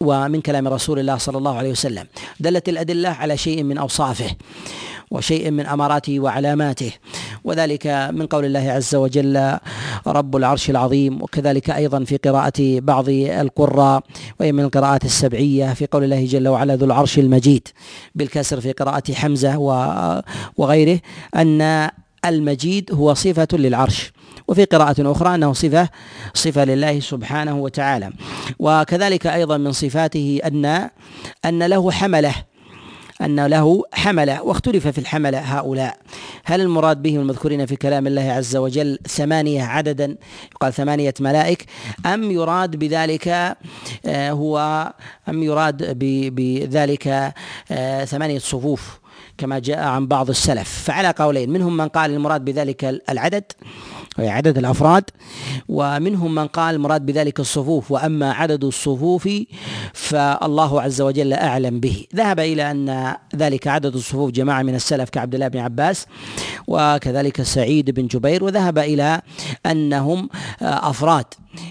ومن 0.00 0.40
كلام 0.40 0.68
رسول 0.68 0.98
الله 0.98 1.16
صلى 1.16 1.38
الله 1.38 1.56
عليه 1.56 1.70
وسلم. 1.70 2.06
دلت 2.40 2.68
الأدلة 2.68 3.08
على 3.08 3.36
شيء 3.36 3.62
من 3.62 3.78
أوصافه 3.78 4.30
وشيء 5.10 5.50
من 5.50 5.66
اماراته 5.66 6.20
وعلاماته. 6.20 6.92
وذلك 7.44 7.86
من 7.86 8.26
قول 8.26 8.44
الله 8.44 8.70
عز 8.70 8.94
وجل 8.94 9.58
رب 10.06 10.36
العرش 10.36 10.70
العظيم. 10.70 11.22
وكذلك 11.22 11.70
أيضا 11.70 12.04
في 12.04 12.16
قراءة 12.16 12.80
بعض 12.80 13.08
القراء 13.08 14.02
وهي 14.40 14.52
من 14.52 14.64
القراءات 14.64 15.04
السبعية 15.04 15.74
في 15.74 15.86
قول 15.86 16.04
الله 16.04 16.26
جل 16.26 16.48
وعلا 16.48 16.76
ذو 16.76 16.86
العرش 16.86 17.18
المجيد 17.18 17.68
بالكسر 18.14 18.60
في 18.60 18.72
قراءة 18.72 19.12
حمزة 19.12 19.58
وغيره 20.56 21.00
أن 21.36 21.90
المجيد 22.24 22.90
هو 22.92 23.14
صفة 23.14 23.48
للعرش. 23.52 24.12
وفي 24.48 24.64
قراءة 24.64 25.12
أخرى 25.12 25.34
أنه 25.34 25.52
صفة 25.52 25.88
صفة 26.34 26.64
لله 26.64 27.00
سبحانه 27.00 27.56
وتعالى. 27.56 28.10
وكذلك 28.58 29.26
أيضا 29.26 29.56
من 29.56 29.72
صفاته 29.72 30.40
أن 30.44 30.90
أن 31.44 31.62
له 31.62 31.90
حملة. 31.90 32.34
أن 33.20 33.46
له 33.46 33.82
حملة 33.92 34.42
واختلف 34.42 34.86
في 34.86 34.98
الحملة 34.98 35.38
هؤلاء. 35.38 35.98
هل 36.44 36.60
المراد 36.60 37.02
بهم 37.02 37.20
المذكورين 37.20 37.66
في 37.66 37.76
كلام 37.76 38.06
الله 38.06 38.32
عز 38.32 38.56
وجل 38.56 38.98
ثمانية 39.08 39.62
عددا؟ 39.62 40.16
يقال 40.52 40.72
ثمانية 40.72 41.14
ملائك. 41.20 41.66
أم 42.06 42.30
يراد 42.30 42.76
بذلك 42.76 43.28
آه، 44.06 44.30
هو 44.30 44.58
أم 45.28 45.42
يراد 45.42 45.98
بذلك 46.34 47.34
آه، 47.70 48.04
ثمانية 48.04 48.38
صفوف 48.38 48.98
كما 49.38 49.58
جاء 49.58 49.78
عن 49.78 50.06
بعض 50.06 50.28
السلف. 50.30 50.82
فعلى 50.84 51.14
قولين 51.18 51.50
منهم 51.50 51.76
من 51.76 51.88
قال 51.88 52.10
المراد 52.10 52.44
بذلك 52.44 53.02
العدد. 53.10 53.44
عدد 54.18 54.58
الأفراد 54.58 55.04
ومنهم 55.68 56.34
من 56.34 56.46
قال 56.46 56.74
المراد 56.74 57.06
بذلك 57.06 57.40
الصفوف 57.40 57.90
وأما 57.90 58.32
عدد 58.32 58.64
الصفوف 58.64 59.28
فالله 59.92 60.82
عز 60.82 61.00
وجل 61.00 61.32
أعلم 61.32 61.80
به. 61.80 62.06
ذهب 62.16 62.40
إلى 62.40 62.70
أن 62.70 63.14
ذلك 63.36 63.68
عدد 63.68 63.94
الصفوف 63.94 64.30
جماعة 64.30 64.62
من 64.62 64.74
السلف 64.74 65.10
كعبد 65.10 65.34
الله 65.34 65.48
بن 65.48 65.58
عباس 65.58 66.06
وكذلك 66.66 67.42
سعيد 67.42 67.90
بن 67.90 68.06
جبير 68.06 68.44
وذهب 68.44 68.78
إلى 68.78 69.22
أنهم 69.66 70.28
أفراد. 70.62 71.24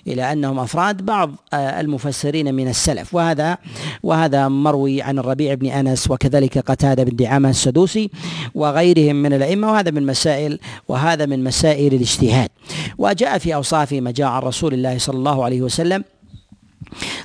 إلى 0.08 0.32
أنهم 0.32 0.60
أفراد 0.60 1.06
بعض 1.06 1.32
المفسرين 1.54 2.54
من 2.54 2.68
السلف. 2.68 3.14
وهذا 3.14 3.58
وهذا 4.04 4.48
مروي 4.48 5.02
عن 5.02 5.20
الربيع 5.20 5.54
بن 5.54 5.68
أنس 5.68 6.12
وكذلك 6.12 6.58
قتادة 6.58 7.04
بن 7.04 7.16
دعامة 7.16 7.50
السدوسي 7.50 8.10
وغيرهم 8.56 9.16
من 9.16 9.34
الأئمة. 9.34 9.72
وهذا 9.72 9.92
من 9.92 10.06
مسائل 10.06 10.60
وهذا 10.88 11.26
من 11.26 11.44
مسائل 11.44 11.94
الاجتهاد. 11.94 12.50
وجاء 12.98 13.38
في 13.38 13.56
اوصافه 13.56 14.02
ما 14.02 14.12
جاء 14.12 14.28
عن 14.28 14.42
رسول 14.42 14.74
الله 14.74 14.98
صلى 14.98 15.18
الله 15.18 15.44
عليه 15.44 15.62
وسلم 15.62 16.04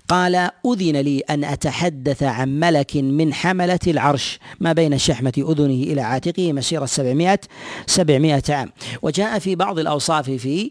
قال 0.09 0.51
أذن 0.67 0.97
لي 0.97 1.21
أن 1.21 1.45
أتحدث 1.45 2.23
عن 2.23 2.61
ملك 2.61 2.97
من 2.97 3.35
حملة 3.35 3.79
العرش 3.87 4.39
ما 4.61 4.73
بين 4.73 4.99
شحمة 4.99 5.33
أذنه 5.39 5.93
إلى 5.93 6.01
عاتقه 6.01 6.53
مسيرة 6.53 6.87
سبعمائة 6.87 7.41
سبعمائة 7.87 8.43
عام. 8.49 8.73
وجاء 9.03 9.39
في 9.39 9.55
بعض 9.55 9.79
الأوصاف 9.79 10.31
في 10.31 10.71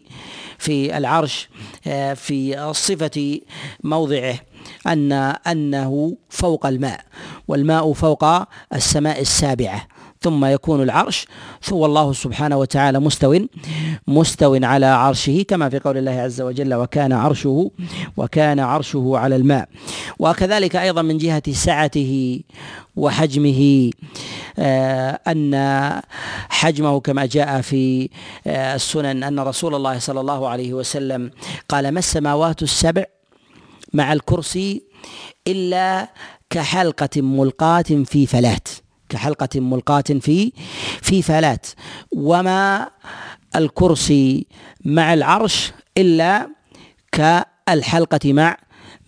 في 0.58 0.96
العرش 0.98 1.48
آه، 1.86 2.14
في 2.14 2.70
صفة 2.74 3.40
موضعه 3.84 4.38
أن 4.86 5.12
أنه 5.46 6.16
فوق 6.30 6.66
الماء 6.66 7.00
والماء 7.48 7.92
فوق 7.92 8.24
السماء 8.74 9.20
السابعة. 9.20 9.86
ثم 10.22 10.44
يكون 10.44 10.82
العرش 10.82 11.26
والله 11.70 12.12
سبحانه 12.12 12.56
وتعالى 12.56 13.00
مستو 13.00 13.38
مستو 14.06 14.58
على 14.62 14.86
عرشه 14.86 15.44
كما 15.48 15.68
في 15.68 15.78
قول 15.78 15.98
الله 15.98 16.12
عز 16.12 16.40
وجل 16.40 16.74
وكان 16.74 17.12
عرشه 17.12 17.70
وكان 18.16 18.60
عرشه 18.60 19.12
على 19.14 19.36
الماء 19.36 19.68
وكذلك 20.18 20.76
أيضا 20.76 21.02
من 21.02 21.18
جهة 21.18 21.52
سعته 21.52 22.40
وحجمه 22.96 23.90
آه، 24.58 25.20
أن 25.28 26.00
حجمه 26.48 27.00
كما 27.00 27.26
جاء 27.26 27.60
في 27.60 28.08
آه، 28.46 28.74
السنن 28.74 29.22
أن 29.22 29.40
رسول 29.40 29.74
الله 29.74 29.98
صلى 29.98 30.20
الله 30.20 30.48
عليه 30.48 30.72
وسلم 30.72 31.30
قال 31.68 31.88
ما 31.88 31.98
السماوات 31.98 32.62
السبع 32.62 33.04
مع 33.92 34.12
الكرسي 34.12 34.82
إلا 35.46 36.08
كحلقة 36.50 37.22
ملقاة 37.22 37.82
في 37.82 38.26
فلات 38.26 38.68
كحلقة 39.12 39.60
ملقاة 39.60 40.04
في 40.20 40.52
في 41.02 41.22
فلات. 41.22 41.66
وما 42.12 42.90
الكرسي 43.56 44.46
مع 44.84 45.14
العرش 45.14 45.72
إلا 45.98 46.48
كالحلقة 47.12 48.32
مع 48.32 48.56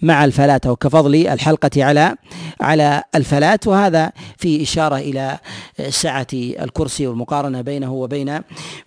مع 0.03 0.25
الفلات 0.25 0.67
أو 0.67 0.77
كفضل 0.77 1.15
الحلقة 1.15 1.85
على 1.85 2.17
على 2.61 3.03
الفلات. 3.15 3.67
وهذا 3.67 4.13
في 4.37 4.63
إشارة 4.63 4.97
إلى 4.97 5.39
سعة 5.89 6.27
الكرسي 6.33 7.07
والمقارنة 7.07 7.61
بينه 7.61 7.93
وبين 7.93 8.41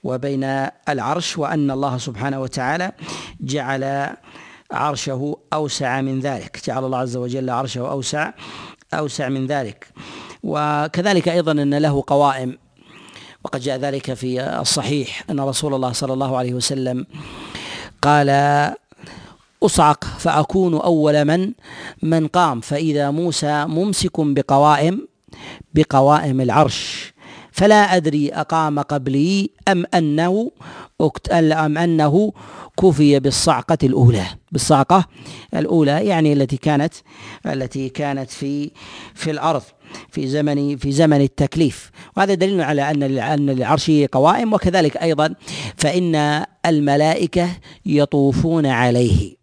وبين 0.04 0.44
العرش 0.90 1.38
وأن 1.38 1.72
الله 1.72 1.98
سبحانه 1.98 2.42
وتعالى 2.42 2.92
جعل 3.42 4.10
عرشه 4.72 5.38
أوسع 5.54 6.02
من 6.02 6.20
ذلك. 6.20 6.60
جعل 6.66 6.86
الله 6.86 6.98
عز 6.98 7.18
وجل 7.18 7.50
عرشه 7.50 7.92
أوسع 7.92 8.32
أوسع 8.94 9.30
من 9.30 9.48
ذلك. 9.48 9.88
وكذلك 10.48 11.28
أيضا 11.30 11.52
أن 11.52 11.74
له 11.74 12.04
قوائم. 12.08 12.58
وقد 13.44 13.60
جاء 13.60 13.78
ذلك 13.78 14.14
في 14.14 14.42
الصحيح 14.42 15.24
أن 15.30 15.40
رسول 15.40 15.74
الله 15.74 15.92
صلى 15.92 16.14
الله 16.14 16.38
عليه 16.38 16.54
وسلم 16.54 17.06
قال 18.02 18.30
أصعق 19.64 20.04
فأكون 20.04 20.74
أول 20.74 21.26
من 21.26 21.52
من 22.04 22.28
قام. 22.28 22.62
فإذا 22.62 23.12
موسى 23.12 23.66
ممسك 23.66 24.16
بقوائم 24.20 25.08
بقوائم 25.74 26.42
العرش. 26.42 27.14
فلا 27.58 27.96
أدري 27.96 28.30
أقام 28.30 28.80
قبلي 28.80 29.50
أم 29.68 29.86
أنه 29.94 30.52
أم 31.42 31.78
أنه 31.78 32.34
كفي 32.80 33.20
بالصعقة 33.20 33.78
الأولى. 33.84 34.26
بالصعقة 34.52 35.06
الأولى 35.54 36.06
يعني 36.06 36.34
التي 36.34 36.58
كانت 36.58 36.94
التي 37.46 37.90
كانت 37.90 38.30
في 38.30 38.72
في 39.16 39.32
الأرض 39.32 39.62
في 40.12 40.28
زمن 40.28 40.78
في 40.78 40.92
زمن 40.92 41.22
التكليف. 41.22 41.92
وهذا 42.18 42.34
دليل 42.34 42.62
على 42.62 42.92
أن 42.92 43.04
أن 43.04 43.50
للعرش 43.50 43.92
قوائم 43.92 44.54
وكذلك 44.54 44.98
أيضا 44.98 45.36
فإن 45.78 46.46
الملائكة 46.66 47.50
يطوفون 47.86 48.66
عليه. 48.66 49.36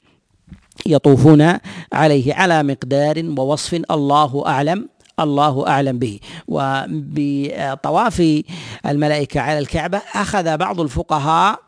يطوفون 0.87 1.59
عليه 1.93 2.35
على 2.35 2.63
مقدار 2.63 3.25
ووصف 3.39 3.75
الله 3.91 4.47
أعلم. 4.47 4.89
الله 5.21 5.69
أعلم 5.69 5.99
به. 5.99 6.21
وبطواف 6.49 8.43
الملائكة 8.87 9.41
على 9.41 9.59
الكعبة 9.59 10.01
أخذ 10.15 10.57
بعض 10.57 10.81
الفقهاء 10.81 11.61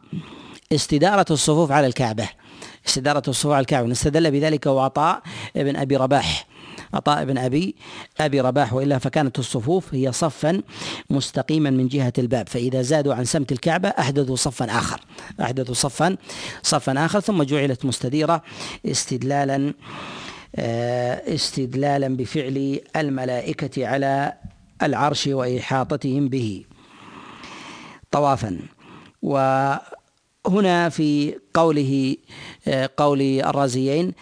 استدارة 0.73 1.27
الصفوف 1.31 1.73
على 1.73 1.87
الكعبة. 1.87 2.29
استدارة 2.89 3.23
الصفوف 3.29 3.53
على 3.53 3.61
الكعبة. 3.61 3.89
واستدل 3.89 4.31
بذلك 4.31 4.67
وعطاء 4.67 5.23
ابن 5.57 5.77
أبي 5.77 5.97
رباح. 5.97 6.47
عطاء 6.95 7.25
بن 7.25 7.39
ابي 7.39 7.75
أبي 8.21 8.41
رباح 8.41 8.73
وإلا 8.73 8.99
فكانت 8.99 9.39
الصفوف 9.39 9.95
هي 9.95 10.13
صفا 10.13 10.63
مستقيما 11.11 11.71
من 11.71 11.89
جهة 11.89 12.13
الباب. 12.19 12.49
فإذا 12.49 12.83
زادوا 12.83 13.15
عن 13.15 13.25
سمت 13.25 13.53
الكعبة 13.53 13.89
أحدثوا 13.89 14.37
صفا 14.37 14.65
آخر. 14.79 15.01
أحدثوا 15.41 15.75
صفا 15.75 16.17
صفا 16.63 17.05
آخر 17.05 17.21
ثم 17.21 17.43
جعلت 17.43 17.85
مستديرة 17.85 18.43
استدلالا 18.87 19.75
استدلالا 20.59 22.09
بفعل 22.09 22.81
الملائكة 22.97 23.87
على 23.87 24.33
العرش 24.83 25.27
وإحاطتهم 25.27 26.29
به. 26.29 26.65
طوافا. 28.11 28.59
وهنا 29.23 30.89
في 30.89 31.35
قوله 31.55 32.17
آه، 32.69 32.91
قول 32.97 33.21
الرازيين 33.23 34.13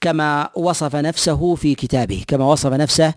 كما 0.00 0.50
وصف 0.56 0.96
نفسه 0.96 1.54
في 1.54 1.74
كتابه 1.74 2.24
كما 2.28 2.44
وصف 2.44 2.72
نفسه 2.72 3.14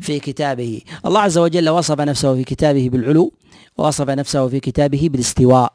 في 0.00 0.18
كتابه. 0.20 0.80
الله 1.06 1.20
عز 1.20 1.38
وجل 1.38 1.68
وصف 1.68 2.00
نفسه 2.00 2.34
في 2.34 2.44
كتابه 2.44 2.88
بالعلو. 2.88 3.32
ووصف 3.78 4.10
نفسه 4.10 4.48
في 4.48 4.60
كتابه 4.60 5.08
بالاستواء 5.12 5.72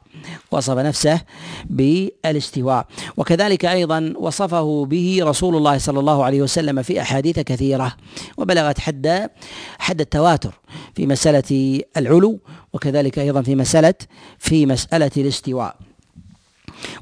وصف 0.50 0.78
نفسه 0.78 1.20
بالاستواء. 1.64 2.86
وكذلك 3.16 3.64
أيضا 3.64 4.14
وصفه 4.16 4.84
به 4.86 5.18
رسول 5.22 5.56
الله 5.56 5.78
صلى 5.78 6.00
الله 6.00 6.24
عليه 6.24 6.42
وسلم 6.42 6.82
في 6.82 7.00
أحاديث 7.00 7.38
كثيرة 7.38 7.96
وبلغت 8.36 8.78
حد 8.78 9.30
حد 9.78 10.00
التواتر 10.00 10.54
في 10.94 11.06
مسألة 11.06 11.80
العلو 11.96 12.40
وكذلك 12.72 13.18
أيضا 13.18 13.42
في 13.42 13.54
مسألة 13.54 13.94
في 14.38 14.66
مسألة 14.66 15.10
الاستواء. 15.16 15.76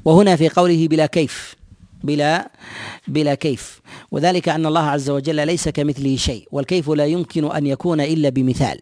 وهنا 0.05 0.35
في 0.35 0.49
قوله 0.49 0.87
بلا 0.87 1.05
كيف 1.05 1.55
بلا 2.03 2.51
بلا 3.07 3.35
كيف. 3.35 3.81
وذلك 4.11 4.49
أن 4.49 4.65
الله 4.65 4.81
عز 4.81 5.09
وجل 5.09 5.47
ليس 5.47 5.69
كمثله 5.69 6.15
شيء. 6.15 6.47
والكيف 6.51 6.89
لا 6.89 7.05
يمكن 7.05 7.51
أن 7.51 7.67
يكون 7.67 8.01
إلا 8.01 8.29
بمثال. 8.29 8.77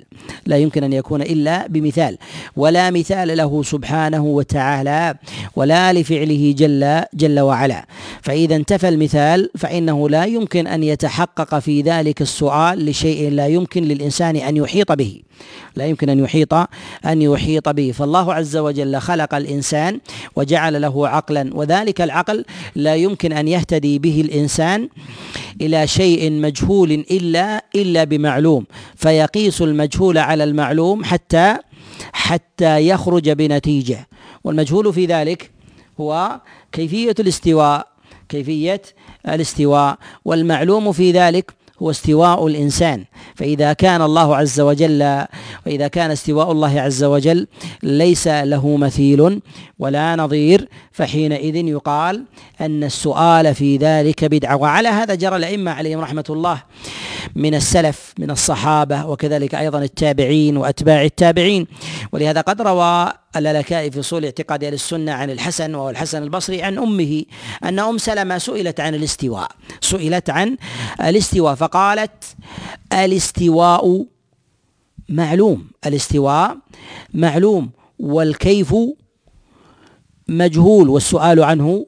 لا 0.45 0.57
يمكن 0.57 0.83
أن 0.83 0.93
يكون 0.93 1.21
إلا 1.21 1.67
بمثال. 1.67 2.17
ولا 2.55 2.91
مثال 2.91 3.37
له 3.37 3.63
سبحانه 3.63 4.23
وتعالى 4.25 5.15
ولا 5.55 5.93
لفعله 5.93 6.53
جل 6.57 7.03
جل 7.13 7.39
وعلا. 7.39 7.87
فإذا 8.21 8.55
انتفى 8.55 8.89
المثال 8.89 9.49
فإنه 9.57 10.09
لا 10.09 10.25
يمكن 10.25 10.67
أن 10.67 10.83
يتحقق 10.83 11.59
في 11.59 11.81
ذلك 11.81 12.21
السؤال 12.21 12.85
لشيء 12.85 13.29
لا 13.31 13.47
يمكن 13.47 13.83
للإنسان 13.83 14.35
أن 14.35 14.57
يحيط 14.57 14.91
به. 14.91 15.21
لا 15.75 15.85
يمكن 15.85 16.09
أن 16.09 16.19
يحيط 16.19 16.53
أن 17.05 17.21
يحيط 17.21 17.69
به. 17.69 17.91
فالله 17.91 18.33
عز 18.33 18.57
وجل 18.57 18.99
خلق 18.99 19.35
الإنسان 19.35 19.99
وجعل 20.35 20.81
له 20.81 21.07
عقلا 21.07 21.49
وذلك 21.53 22.01
العقل 22.01 22.45
لا 22.75 22.95
يمكن 22.95 23.33
أن 23.33 23.47
يهتدي 23.47 23.99
به 23.99 24.21
الإنسان 24.21 24.89
إلى 25.61 25.87
شيء 25.87 26.31
مجهول 26.31 26.91
إلا 26.91 27.65
إلا 27.75 28.03
بمعلوم. 28.03 28.65
فيقيس 28.95 29.61
المجهول 29.61 30.17
على 30.17 30.43
المعلوم 30.43 31.03
حتى 31.03 31.57
حتى 32.13 32.87
يخرج 32.87 33.29
بنتيجة. 33.29 34.07
والمجهول 34.43 34.93
في 34.93 35.05
ذلك 35.05 35.51
هو 35.99 36.41
كيفية 36.71 37.15
الاستواء 37.19 37.87
كيفية 38.29 38.81
الاستواء. 39.27 39.97
والمعلوم 40.25 40.91
في 40.91 41.11
ذلك 41.11 41.53
هو 41.81 41.89
استواء 41.89 42.47
الإنسان. 42.47 43.05
فإذا 43.35 43.73
كان 43.73 44.01
الله 44.01 44.35
عز 44.35 44.59
وجل 44.59 45.25
وإذا 45.65 45.87
كان 45.87 46.11
استواء 46.11 46.51
الله 46.51 46.81
عز 46.81 47.03
وجل 47.03 47.47
ليس 47.83 48.27
له 48.27 48.77
مثيل 48.77 49.41
ولا 49.79 50.15
نظير 50.15 50.69
فحينئذ 50.91 51.55
يقال 51.55 52.23
أن 52.61 52.83
السؤال 52.83 53.55
في 53.55 53.77
ذلك 53.77 54.25
بدعة. 54.25 54.55
وعلى 54.55 54.89
هذا 54.89 55.15
جرى 55.15 55.35
الأئمة 55.35 55.71
عليهم 55.71 55.99
رحمة 55.99 56.25
الله 56.29 56.63
من 57.35 57.55
السلف 57.55 58.13
من 58.19 58.31
الصحابة 58.31 59.05
وكذلك 59.05 59.55
أيضا 59.55 59.79
التابعين 59.79 60.57
وأتباع 60.57 61.03
التابعين. 61.03 61.67
ولهذا 62.11 62.41
قد 62.41 62.61
روى 62.61 63.11
اللالكائي 63.37 63.91
في 63.91 63.99
اصول 63.99 64.25
اعتقاد 64.25 64.63
أهل 64.63 64.73
السنة 64.73 65.11
عن 65.11 65.29
الحسن 65.29 65.75
وهو 65.75 65.89
الحسن 65.89 66.23
البصري 66.23 66.63
عن 66.63 66.77
أمه 66.77 67.23
أن 67.63 67.79
أم 67.79 67.97
سلمة 67.97 68.37
سئلت 68.37 68.79
عن 68.79 68.95
الاستواء 68.95 69.51
سئلت 69.81 70.29
عن 70.29 70.57
الاستواء 71.01 71.55
فقالت 71.55 72.23
الاستواء 72.93 74.05
معلوم 75.09 75.67
الاستواء 75.85 76.57
معلوم 77.13 77.71
والكيف 77.99 78.75
مجهول 80.27 80.89
والسؤال 80.89 81.43
عنه 81.43 81.85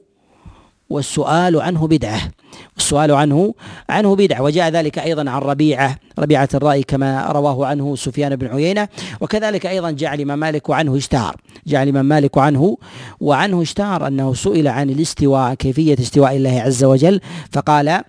والسؤال 0.90 1.62
عنه 1.62 1.88
بدعة. 1.88 2.32
والسؤال 2.78 3.12
عنه 3.12 3.54
عنه 3.90 4.16
بدعة 4.16 4.42
وجاء 4.42 4.70
ذلك 4.70 5.00
أيضا 5.00 5.30
عن 5.32 5.42
ربيعة 5.42 5.96
ربيعة 6.20 6.50
الرأي 6.54 6.84
كما 6.84 7.32
رواه 7.32 7.66
عنه 7.66 7.96
سفيان 7.96 8.36
بن 8.36 8.48
عيينة 8.48 8.88
وكذلك 9.22 9.66
أيضا 9.66 9.92
جاء 9.92 10.14
الإمام 10.14 10.40
مالك 10.40 10.70
وعنه 10.70 10.98
اشتهر 10.98 11.36
جاء 11.68 11.84
الإمام 11.84 12.06
مالك 12.06 12.38
عنه 12.38 12.78
وعنه 13.20 13.62
اشتهر 13.62 14.08
أنه 14.08 14.34
سئل 14.34 14.68
عن 14.68 14.90
الاستواء 14.90 15.54
كيفية 15.54 15.98
استواء 16.00 16.36
الله 16.36 16.62
عز 16.62 16.84
وجل 16.84 17.22
فقال 17.52 18.02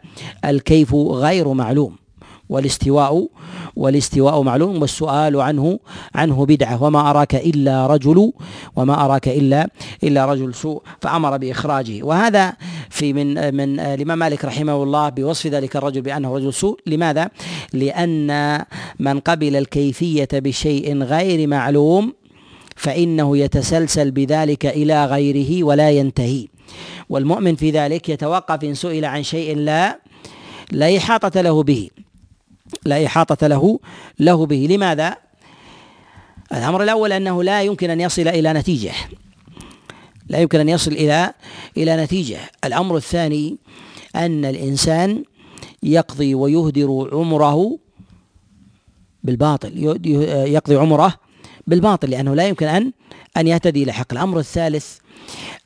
الكيف 0.44 0.94
غير 0.94 1.52
معلوم 1.52 1.96
والاستواء 2.48 3.28
والاستواء 3.76 4.42
معلوم 4.42 4.80
والسؤال 4.80 5.40
عنه 5.40 5.78
عنه 6.14 6.46
بدعة. 6.46 6.82
وما 6.82 7.10
أراك 7.10 7.34
إلا 7.34 7.86
رجل 7.86 8.32
وما 8.76 9.04
أراك 9.04 9.28
إلا 9.28 9.68
إلا 10.04 10.26
رجل 10.26 10.54
سوء. 10.54 10.82
فأمر 11.00 11.36
بإخراجه. 11.36 12.02
وهذا 12.02 12.52
في 12.90 13.12
من 13.12 13.54
من 13.54 13.80
الإمام 13.80 14.18
مالك 14.18 14.44
رحمه 14.44 14.82
الله 14.82 15.08
بوصف 15.08 15.46
ذلك 15.46 15.76
الرجل 15.76 16.00
بأنه 16.02 16.34
رجل 16.34 16.54
سوء. 16.54 16.78
لماذا؟ 16.86 17.30
لأن 17.72 18.64
من 18.98 19.20
قبل 19.20 19.56
الكيفية 19.56 20.28
بشيء 20.32 21.02
غير 21.02 21.48
معلوم 21.48 22.12
فإنه 22.76 23.36
يتسلسل 23.36 24.10
بذلك 24.10 24.66
إلى 24.66 25.04
غيره 25.04 25.64
ولا 25.64 25.90
ينتهي. 25.90 26.46
والمؤمن 27.08 27.54
في 27.54 27.70
ذلك 27.70 28.08
يتوقف 28.08 28.64
إن 28.64 28.74
سئل 28.74 29.04
عن 29.04 29.22
شيء 29.22 29.56
لا 29.56 30.00
لا 30.72 30.96
إحاطة 30.96 31.40
له 31.40 31.62
به. 31.62 31.88
لا 32.84 33.06
إحاطة 33.06 33.46
له 33.46 33.80
له 34.20 34.46
به. 34.46 34.66
لماذا؟ 34.70 35.16
الأمر 36.52 36.82
الأول 36.82 37.12
أنه 37.12 37.42
لا 37.42 37.62
يمكن 37.62 37.90
أن 37.90 38.00
يصل 38.00 38.28
إلى 38.28 38.52
نتيجة. 38.52 38.92
لا 40.28 40.38
يمكن 40.38 40.60
أن 40.60 40.68
يصل 40.68 40.92
إلى 40.92 41.32
إلى 41.76 41.96
نتيجة. 41.96 42.38
الأمر 42.64 42.96
الثاني 42.96 43.56
أن 44.16 44.44
الإنسان 44.44 45.24
يقضي 45.82 46.34
ويهدر 46.34 47.08
عمره 47.12 47.78
بالباطل. 49.24 49.78
يقضي 50.48 50.76
عمره 50.76 51.14
بالباطل 51.66 52.10
لأنه 52.10 52.34
لا 52.34 52.48
يمكن 52.48 52.66
أن 52.66 52.92
أن 53.36 53.46
يهتدي 53.46 53.82
إلى 53.82 53.92
حق. 53.92 54.12
الأمر 54.12 54.38
الثالث 54.38 54.98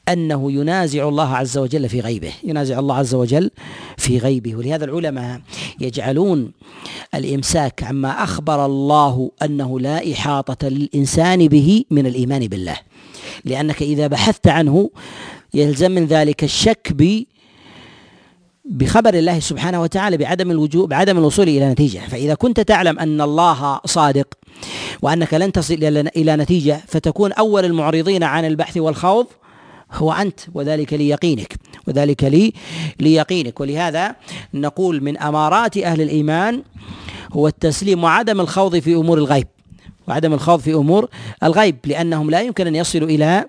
أنه 0.08 0.52
ينازع 0.52 1.08
الله 1.08 1.36
عز 1.36 1.58
وجل 1.58 1.88
في 1.88 2.00
غيبه 2.00 2.32
ينازع 2.44 2.78
الله 2.78 2.94
عز 2.94 3.14
وجل 3.14 3.50
في 3.96 4.18
غيبه. 4.18 4.56
ولهذا 4.56 4.84
العلماء 4.84 5.40
يجعلون 5.80 6.52
الإمساك 7.14 7.82
عما 7.84 8.24
أخبر 8.24 8.66
الله 8.66 9.30
أنه 9.42 9.80
لا 9.80 10.12
إحاطة 10.12 10.68
للإنسان 10.68 11.48
به 11.48 11.84
من 11.90 12.06
الإيمان 12.06 12.46
بالله. 12.46 12.76
لأنك 13.44 13.82
إذا 13.82 14.06
بحثت 14.06 14.48
عنه 14.48 14.90
يلزم 15.54 15.90
من 15.90 16.06
ذلك 16.06 16.44
الشك 16.44 16.92
ب 16.92 17.24
بخبر 18.64 19.14
الله 19.14 19.40
سبحانه 19.40 19.82
وتعالى 19.82 20.16
بعدم 20.16 20.50
الوجوب 20.50 20.88
بعدم 20.88 21.18
الوصول 21.18 21.48
إلى 21.48 21.70
نتيجة. 21.70 21.98
فإذا 21.98 22.34
كنت 22.34 22.60
تعلم 22.60 22.98
أن 22.98 23.20
الله 23.20 23.80
صادق 23.84 24.28
وأنك 25.02 25.34
لن 25.34 25.52
تصل 25.52 25.74
إلى 26.16 26.36
نتيجة 26.36 26.80
فتكون 26.88 27.32
أول 27.32 27.64
المعرضين 27.64 28.22
عن 28.22 28.44
البحث 28.44 28.76
والخوض 28.76 29.26
هو 29.92 30.12
أنت 30.12 30.40
وذلك 30.54 30.92
ليقينك 30.92 31.56
وذلك 31.86 32.24
لي 32.24 32.52
ليقينك. 33.00 33.60
ولهذا 33.60 34.16
نقول 34.54 35.02
من 35.02 35.18
أمارات 35.18 35.76
أهل 35.76 36.00
الإيمان 36.00 36.62
هو 37.32 37.48
التسليم 37.48 38.04
وعدم 38.04 38.40
الخوض 38.40 38.78
في 38.78 38.94
أمور 38.94 39.18
الغيب. 39.18 39.46
وعدم 40.08 40.32
الخوض 40.32 40.60
في 40.60 40.74
أمور 40.74 41.08
الغيب 41.42 41.76
لأنهم 41.84 42.30
لا 42.30 42.40
يمكن 42.40 42.66
أن 42.66 42.74
يصلوا 42.74 43.08
إلى 43.08 43.44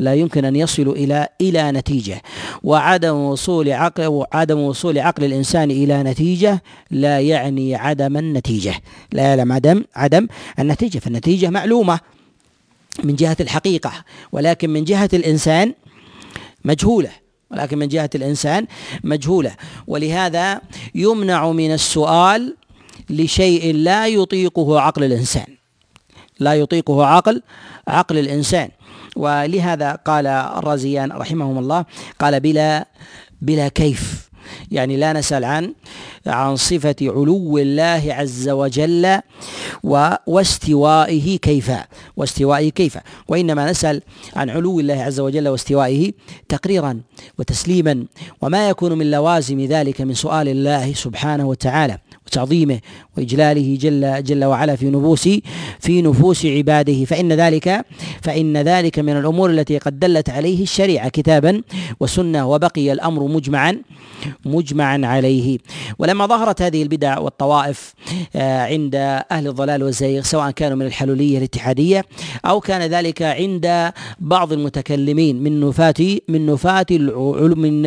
لا 0.00 0.14
يمكن 0.14 0.44
أن 0.44 0.56
يصلوا 0.56 0.94
إلى 0.94 1.28
إلى 1.40 1.72
نتيجة. 1.72 2.22
وعدم 2.62 3.14
وصول 3.14 3.72
عقل 3.72 4.06
وعدم 4.06 4.58
وصول 4.58 4.98
عقل 4.98 5.24
الإنسان 5.24 5.70
إلى 5.70 6.02
نتيجة 6.02 6.62
لا 6.90 7.20
يعني 7.20 7.74
عدم 7.74 8.16
النتيجة. 8.16 8.74
لا 9.12 9.22
يعلم 9.22 9.52
عدم 9.52 9.84
عدم 9.96 10.26
النتيجة. 10.58 10.98
فالنتيجة 10.98 11.50
معلومه 11.50 12.00
من 13.04 13.16
جهة 13.16 13.36
الحقيقة. 13.40 13.92
ولكن 14.32 14.70
من 14.70 14.84
جهة 14.84 15.10
الإنسان 15.12 15.74
مجهولة 16.68 17.10
ولكن 17.50 17.78
من 17.78 17.88
جهة 17.88 18.10
الإنسان 18.14 18.66
مجهولة. 19.04 19.54
ولهذا 19.86 20.60
يمنع 20.94 21.50
من 21.50 21.72
السؤال 21.72 22.56
لشيء 23.10 23.74
لا 23.74 24.06
يطيقه 24.06 24.80
عقل 24.80 25.04
الإنسان. 25.04 25.46
لا 26.40 26.54
يطيقه 26.54 27.06
عقل 27.06 27.42
عقل 27.88 28.18
الإنسان. 28.18 28.68
ولهذا 29.16 29.92
قال 29.92 30.26
الرازيان 30.26 31.12
رحمهم 31.12 31.58
الله 31.58 31.84
قال 32.18 32.40
بلا 32.40 32.86
بلا 33.42 33.68
كيف. 33.68 34.28
يعني 34.70 34.96
لا 34.96 35.12
نسأل 35.12 35.44
عن 35.44 35.74
عن 36.26 36.56
صفة 36.56 36.96
علو 37.02 37.58
الله 37.58 38.02
عز 38.08 38.48
وجل 38.48 39.18
واستوائه 40.26 41.38
كيف؟ 41.38 41.70
واستوائه 42.16 42.68
كيف؟ 42.70 42.98
وإنما 43.28 43.70
نسأل 43.70 44.02
عن 44.36 44.50
علو 44.50 44.80
الله 44.80 45.02
عز 45.02 45.20
وجل 45.20 45.48
واستوائه 45.48 46.12
تقريرا 46.48 47.00
وتسليما 47.38 48.04
وما 48.42 48.68
يكون 48.68 48.92
من 48.98 49.10
لوازم 49.10 49.60
ذلك 49.60 50.00
من 50.00 50.14
سؤال 50.14 50.48
الله 50.48 50.92
سبحانه 50.92 51.46
وتعالى 51.48 51.98
وتعظيمه 52.26 52.78
وإجلاله 53.16 53.78
جل 53.80 54.22
جل 54.22 54.44
وعلا 54.44 54.76
في 54.76 54.90
نفوس 54.90 55.28
في 55.80 56.02
نفوس 56.02 56.46
عباده. 56.46 57.04
فإن 57.04 57.32
ذلك 57.32 57.84
فإن 58.22 58.56
ذلك 58.56 58.98
من 58.98 59.16
الأمور 59.16 59.50
التي 59.50 59.78
قد 59.78 59.98
دلت 59.98 60.30
عليه 60.30 60.62
الشريعة 60.62 61.08
كتابا 61.08 61.62
وسنة 62.00 62.48
وبقي 62.48 62.92
الأمر 62.92 63.22
مجمعا 63.22 63.82
مجمعا 64.44 65.00
عليه. 65.04 65.58
ولما 66.08 66.26
ظهرت 66.26 66.62
هذه 66.62 66.82
البدع 66.82 67.18
والطوائف 67.18 67.94
آه، 68.36 68.62
عند 68.66 68.94
أهل 69.30 69.48
الضلال 69.48 69.82
والزيغ 69.82 70.22
سواء 70.22 70.50
كانوا 70.50 70.76
من 70.76 70.86
الحلولية 70.86 71.38
الاتحادية 71.38 72.04
أو 72.44 72.60
كان 72.60 72.82
ذلك 72.82 73.22
عند 73.22 73.92
بعض 74.18 74.52
المتكلمين 74.52 75.42
من 75.42 75.60
نفاة 75.60 76.18
من 76.28 76.46
نفاة 76.46 76.86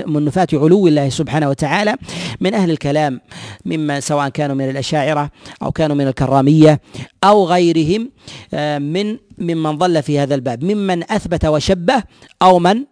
من 0.07 0.26
نفاة 0.26 0.47
علو 0.53 0.88
الله 0.88 1.09
سبحانه 1.09 1.49
وتعالى 1.49 1.95
من 2.41 2.53
أهل 2.53 2.72
الكلام 2.72 3.22
مما 3.65 3.99
سواء 3.99 4.30
كانوا 4.30 4.55
من 4.55 4.69
الأشاعرة 4.69 5.32
أو 5.63 5.72
كانوا 5.72 5.95
من 5.95 6.07
الكرامية 6.07 6.82
أو 7.24 7.45
غيرهم 7.45 8.09
آه، 8.53 8.78
من 8.80 9.17
ممن 9.38 9.78
ضل 9.78 10.03
في 10.03 10.19
هذا 10.19 10.36
الباب 10.36 10.63
ممن 10.63 11.11
أثبت 11.11 11.45
وشبه 11.45 12.03
أو 12.41 12.59
من 12.59 12.86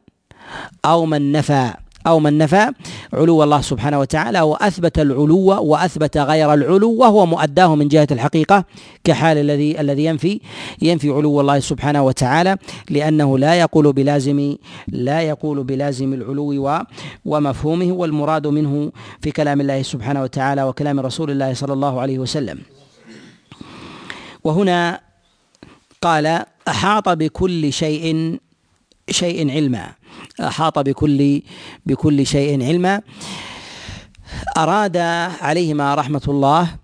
أو 0.85 1.05
من 1.05 1.31
نفى. 1.31 1.73
أو 2.07 2.19
من 2.19 2.37
نفى 2.37 2.71
علو 3.13 3.43
الله 3.43 3.61
سبحانه 3.61 3.99
وتعالى 3.99 4.41
وأثبت 4.41 4.99
العلو 4.99 5.63
وأثبت 5.63 6.17
غير 6.17 6.53
العلو 6.53 6.91
وهو 6.93 7.25
مؤداه 7.25 7.75
من 7.75 7.87
جهة 7.87 8.07
الحقيقة 8.11 8.65
كحال 9.03 9.37
الذي 9.37 9.81
الذي 9.81 10.05
ينفي 10.05 10.39
ينفي 10.81 11.09
علو 11.09 11.41
الله 11.41 11.59
سبحانه 11.59 12.03
وتعالى 12.03 12.57
لأنه 12.89 13.37
لا 13.37 13.53
يقول 13.53 13.93
بلازم 13.93 14.55
لا 14.87 15.21
يقول 15.21 15.63
بلازم 15.63 16.13
العلو 16.13 16.83
ومفهومه 17.25 17.91
والمراد 17.91 18.47
منه 18.47 18.91
في 19.21 19.31
كلام 19.31 19.61
الله 19.61 19.81
سبحانه 19.81 20.21
وتعالى 20.21 20.63
وكلام 20.63 20.99
رسول 20.99 21.31
الله 21.31 21.53
صلى 21.53 21.73
الله 21.73 22.01
عليه 22.01 22.19
وسلم. 22.19 22.59
وهنا 24.43 24.99
قال 26.01 26.45
أحاط 26.67 27.09
بكل 27.09 27.73
شيء 27.73 28.37
شيء 29.09 29.51
علما. 29.51 29.98
أحاط 30.39 30.79
بكل 30.79 31.41
بكل 31.85 32.25
شيء 32.25 32.63
علما. 32.63 33.01
أراد 34.57 34.97
عليهما 35.41 35.95
رحمة 35.95 36.21
الله 36.27 36.75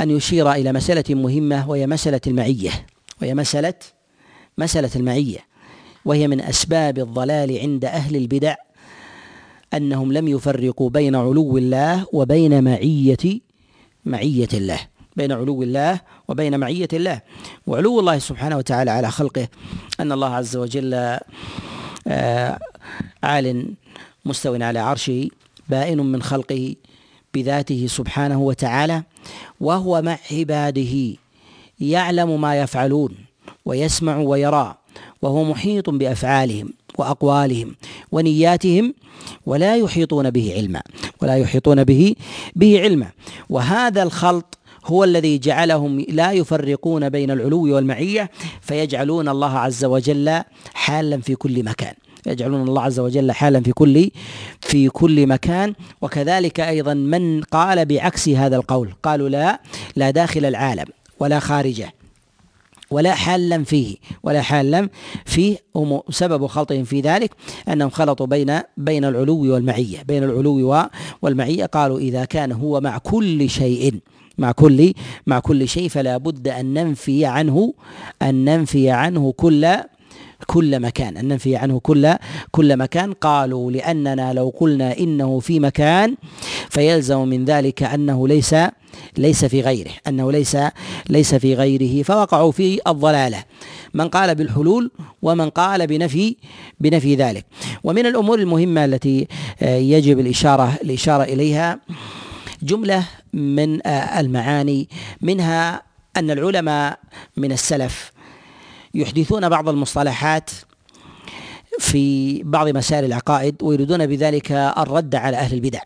أن 0.00 0.10
يشير 0.10 0.52
إلى 0.52 0.72
مسألة 0.72 1.14
مهمة 1.14 1.70
وهي 1.70 1.86
مسألة 1.86 2.20
المعية. 2.26 2.86
وهي 3.22 3.34
مسألة 3.34 3.74
مسألة 4.58 4.90
المعية. 4.96 5.38
وهي 6.04 6.28
من 6.28 6.40
أسباب 6.40 6.98
الضلال 6.98 7.58
عند 7.58 7.84
أهل 7.84 8.16
البدع 8.16 8.54
أنهم 9.74 10.12
لم 10.12 10.28
يفرقوا 10.28 10.90
بين 10.90 11.14
علو 11.14 11.58
الله 11.58 12.06
وبين 12.12 12.64
معية 12.64 13.40
معية 14.04 14.48
الله. 14.54 14.78
بين 15.16 15.32
علو 15.32 15.62
الله 15.62 16.00
وبين 16.28 16.60
معية 16.60 16.88
الله. 16.92 17.20
وعلو 17.66 18.00
الله 18.00 18.18
سبحانه 18.18 18.56
وتعالى 18.56 18.90
على 18.90 19.10
خلقه. 19.10 19.48
أن 20.00 20.12
الله 20.12 20.34
عز 20.34 20.56
وجل 20.56 21.18
عال 23.22 23.66
مستو 24.24 24.54
على 24.54 24.78
عرشه 24.78 25.28
بائن 25.68 25.98
من 26.00 26.22
خلقه 26.22 26.74
بذاته 27.34 27.86
سبحانه 27.86 28.40
وتعالى 28.40 29.02
وهو 29.60 30.02
مع 30.02 30.18
عباده 30.30 31.16
يعلم 31.80 32.40
ما 32.40 32.60
يفعلون 32.60 33.14
ويسمع 33.64 34.16
ويرى 34.16 34.74
وهو 35.22 35.44
محيط 35.44 35.90
بأفعالهم 35.90 36.72
وأقوالهم 36.98 37.74
ونياتهم 38.12 38.94
ولا 39.46 39.76
يحيطون 39.76 40.30
به 40.30 40.52
علما 40.56 40.82
ولا 41.22 41.36
يحيطون 41.36 41.84
به 41.84 42.14
به 42.56 42.80
علما. 42.80 43.10
وهذا 43.50 44.02
الخلط 44.02 44.58
هو 44.84 45.04
الذي 45.04 45.38
جعلهم 45.38 46.00
لا 46.08 46.32
يفرقون 46.32 47.08
بين 47.08 47.30
العلو 47.30 47.74
والمعية 47.74 48.30
فيجعلون 48.60 49.28
الله 49.28 49.58
عز 49.58 49.84
وجل 49.84 50.42
حالا 50.74 51.20
في 51.20 51.34
كل 51.34 51.64
مكان. 51.64 51.94
يجعلون 52.26 52.68
الله 52.68 52.82
عز 52.82 53.00
وجل 53.00 53.32
حالا 53.32 53.60
في 53.60 53.72
كل 53.72 54.10
في 54.60 54.88
كل 54.88 55.26
مكان. 55.26 55.74
وكذلك 56.02 56.60
أيضا 56.60 56.94
من 56.94 57.42
قال 57.42 57.84
بعكس 57.84 58.28
هذا 58.28 58.56
القول 58.56 58.92
قالوا 59.02 59.28
لا 59.28 59.60
لا 59.96 60.10
داخل 60.10 60.44
العالم 60.44 60.86
ولا 61.20 61.38
خارجه 61.38 61.94
ولا 62.90 63.14
حالا 63.14 63.64
فيه 63.64 63.96
ولا 64.22 64.42
حالا 64.42 64.88
فيه. 65.24 65.56
سبب 66.10 66.46
خلطهم 66.46 66.84
في 66.84 67.00
ذلك 67.00 67.30
أنهم 67.68 67.90
خلطوا 67.90 68.26
بين 68.26 68.60
بين 68.76 69.04
العلو 69.04 69.54
والمعية 69.54 70.02
بين 70.02 70.24
العلو 70.24 70.86
والمعية. 71.22 71.66
قالوا 71.66 71.98
إذا 71.98 72.24
كان 72.24 72.52
هو 72.52 72.80
مع 72.80 72.98
كل 72.98 73.50
شيء 73.50 74.00
مع 74.42 74.52
كل 74.52 74.92
مع 75.26 75.38
كل 75.38 75.68
شيء 75.68 75.88
فلا 75.88 76.16
بد 76.16 76.48
أن 76.48 76.74
ننفي 76.74 77.26
عنه 77.26 77.74
أن 78.22 78.44
ننفي 78.44 78.90
عنه 78.90 79.32
كل 79.32 79.68
كل 80.46 80.80
مكان 80.80 81.16
أن 81.16 81.28
ننفي 81.28 81.56
عنه 81.56 81.80
كل 81.80 82.14
كل 82.50 82.76
مكان. 82.76 83.12
قالوا 83.12 83.70
لأننا 83.70 84.32
لو 84.32 84.52
قلنا 84.60 84.98
إنه 84.98 85.38
في 85.40 85.60
مكان 85.60 86.16
فيلزم 86.70 87.28
من 87.28 87.44
ذلك 87.44 87.82
أنه 87.82 88.28
ليس 88.28 88.54
ليس 89.18 89.44
في 89.44 89.60
غيره 89.60 89.90
أنه 90.08 90.32
ليس 90.32 90.56
ليس 91.08 91.34
في 91.34 91.54
غيره. 91.54 92.02
فوقعوا 92.02 92.52
في 92.52 92.80
الضلالة 92.86 93.44
من 93.94 94.08
قال 94.08 94.34
بالحلول 94.34 94.90
ومن 95.22 95.50
قال 95.50 95.86
بنفي 95.86 96.36
بنفي 96.80 97.14
ذلك. 97.14 97.46
ومن 97.84 98.06
الأمور 98.06 98.38
المهمة 98.38 98.84
التي 98.84 99.26
يجب 99.62 100.20
الإشارة 100.20 100.78
الإشارة 100.82 101.22
إليها 101.22 101.80
جملة 102.62 103.04
من 103.32 103.86
المعاني 103.86 104.88
منها 105.20 105.82
أن 106.16 106.30
العلماء 106.30 106.98
من 107.36 107.52
السلف 107.52 108.12
يحدثون 108.94 109.48
بعض 109.48 109.68
المصطلحات 109.68 110.50
في 111.78 112.42
بعض 112.42 112.68
مسائل 112.68 113.04
العقائد 113.04 113.62
ويريدون 113.62 114.06
بذلك 114.06 114.52
الرد 114.52 115.14
على 115.14 115.36
أهل 115.36 115.54
البدع 115.54 115.80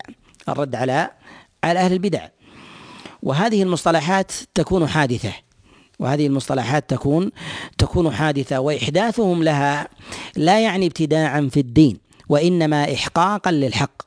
الرد 0.49 0.75
على 0.75 1.09
على 1.63 1.79
أهل 1.79 1.93
البدع. 1.93 2.27
وهذه 3.23 3.63
المصطلحات 3.63 4.31
تكون 4.53 4.87
حادثة 4.87 5.33
وهذه 5.99 6.27
المصطلحات 6.27 6.89
تكون 6.89 7.31
تكون 7.77 8.11
حادثة 8.11 8.59
وإحداثهم 8.59 9.43
لها 9.43 9.87
لا 10.35 10.59
يعني 10.59 10.85
ابتداعا 10.85 11.49
في 11.51 11.59
الدين 11.59 11.97
وإنما 12.29 12.93
احقاقا 12.93 13.51
للحق. 13.51 14.06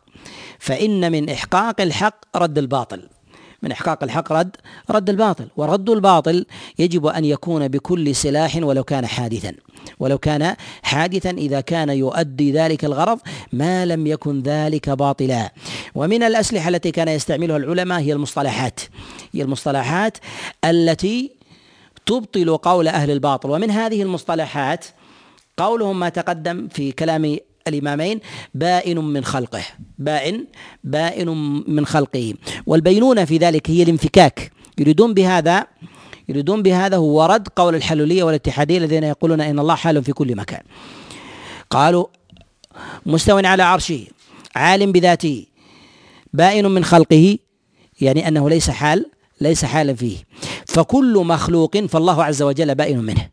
فإن 0.61 1.13
من 1.13 1.31
إحقاق 1.31 1.81
الحق 1.81 2.37
رد 2.37 2.59
الباطل. 2.59 3.09
من 3.63 3.73
إحقاق 3.73 4.03
الحق 4.03 4.33
رد 4.33 4.57
رد 4.91 5.11
الباطل. 5.11 5.49
ورد 5.57 5.91
الباطل 5.91 6.47
يجب 6.79 7.07
أن 7.07 7.25
يكون 7.25 7.69
بكل 7.69 8.15
سلاح 8.15 8.57
ولو 8.57 8.85
كان 8.85 9.07
حادثا. 9.07 9.53
ولو 9.99 10.19
كان 10.19 10.57
حادثا 10.83 11.31
إذا 11.31 11.61
كان 11.61 11.89
يؤدي 11.89 12.53
ذلك 12.53 12.85
الغرض 12.85 13.19
ما 13.53 13.87
لم 13.87 14.07
يكن 14.07 14.43
ذلك 14.43 14.91
باطلا. 14.91 15.53
ومن 15.95 16.23
الأسلحة 16.23 16.69
التي 16.69 16.91
كان 16.91 17.09
يستعملها 17.09 17.57
العلماء 17.57 18.01
هي 18.01 18.13
المصطلحات. 18.13 18.81
هي 19.35 19.43
المصطلحات 19.43 20.19
التي 20.65 21.31
تبطل 22.07 22.57
قول 22.57 22.89
أهل 22.89 23.11
الباطل. 23.11 23.51
ومن 23.51 23.71
هذه 23.71 24.03
المصطلحات 24.03 24.85
قولهم 25.57 26.01
ما 26.01 26.09
تقدم 26.09 26.69
في 26.69 26.93
كلام 26.93 27.37
الإمامين 27.71 28.21
بائن 28.55 28.99
من 28.99 29.25
خلقه. 29.25 29.63
بائن 29.99 30.45
بائن 30.85 31.29
من 31.69 31.87
خلقه. 31.87 32.35
والبينونة 32.67 33.25
في 33.25 33.37
ذلك 33.37 33.71
هي 33.71 33.83
الانفكاك. 33.83 34.53
يريدون 34.79 35.15
بهذا 35.15 35.67
يريدون 36.29 36.63
بهذا 36.63 36.97
هو 36.97 37.25
رد 37.25 37.49
قول 37.49 37.75
الحلولية 37.75 38.23
والاتحادية 38.23 38.79
الذين 38.79 39.05
يقولون 39.05 39.41
إن 39.41 39.59
الله 39.59 39.75
حال 39.75 40.05
في 40.05 40.13
كل 40.13 40.37
مكان. 40.37 40.63
قالوا 41.71 42.07
مستو 43.07 43.39
على 43.39 43.63
عرشه 43.63 44.07
عالم 44.55 44.93
بذاته 44.93 45.47
بائن 46.33 46.67
من 46.67 46.85
خلقه 46.85 47.39
يعني 48.01 48.29
أنه 48.29 48.51
ليس 48.51 48.71
حال 48.71 49.07
ليس 49.41 49.65
حالا 49.65 49.95
فيه. 49.95 50.17
فكل 50.67 51.23
مخلوق 51.25 51.79
فالله 51.79 52.25
عز 52.25 52.43
وجل 52.43 52.75
بائن 52.75 52.99
منه. 52.99 53.29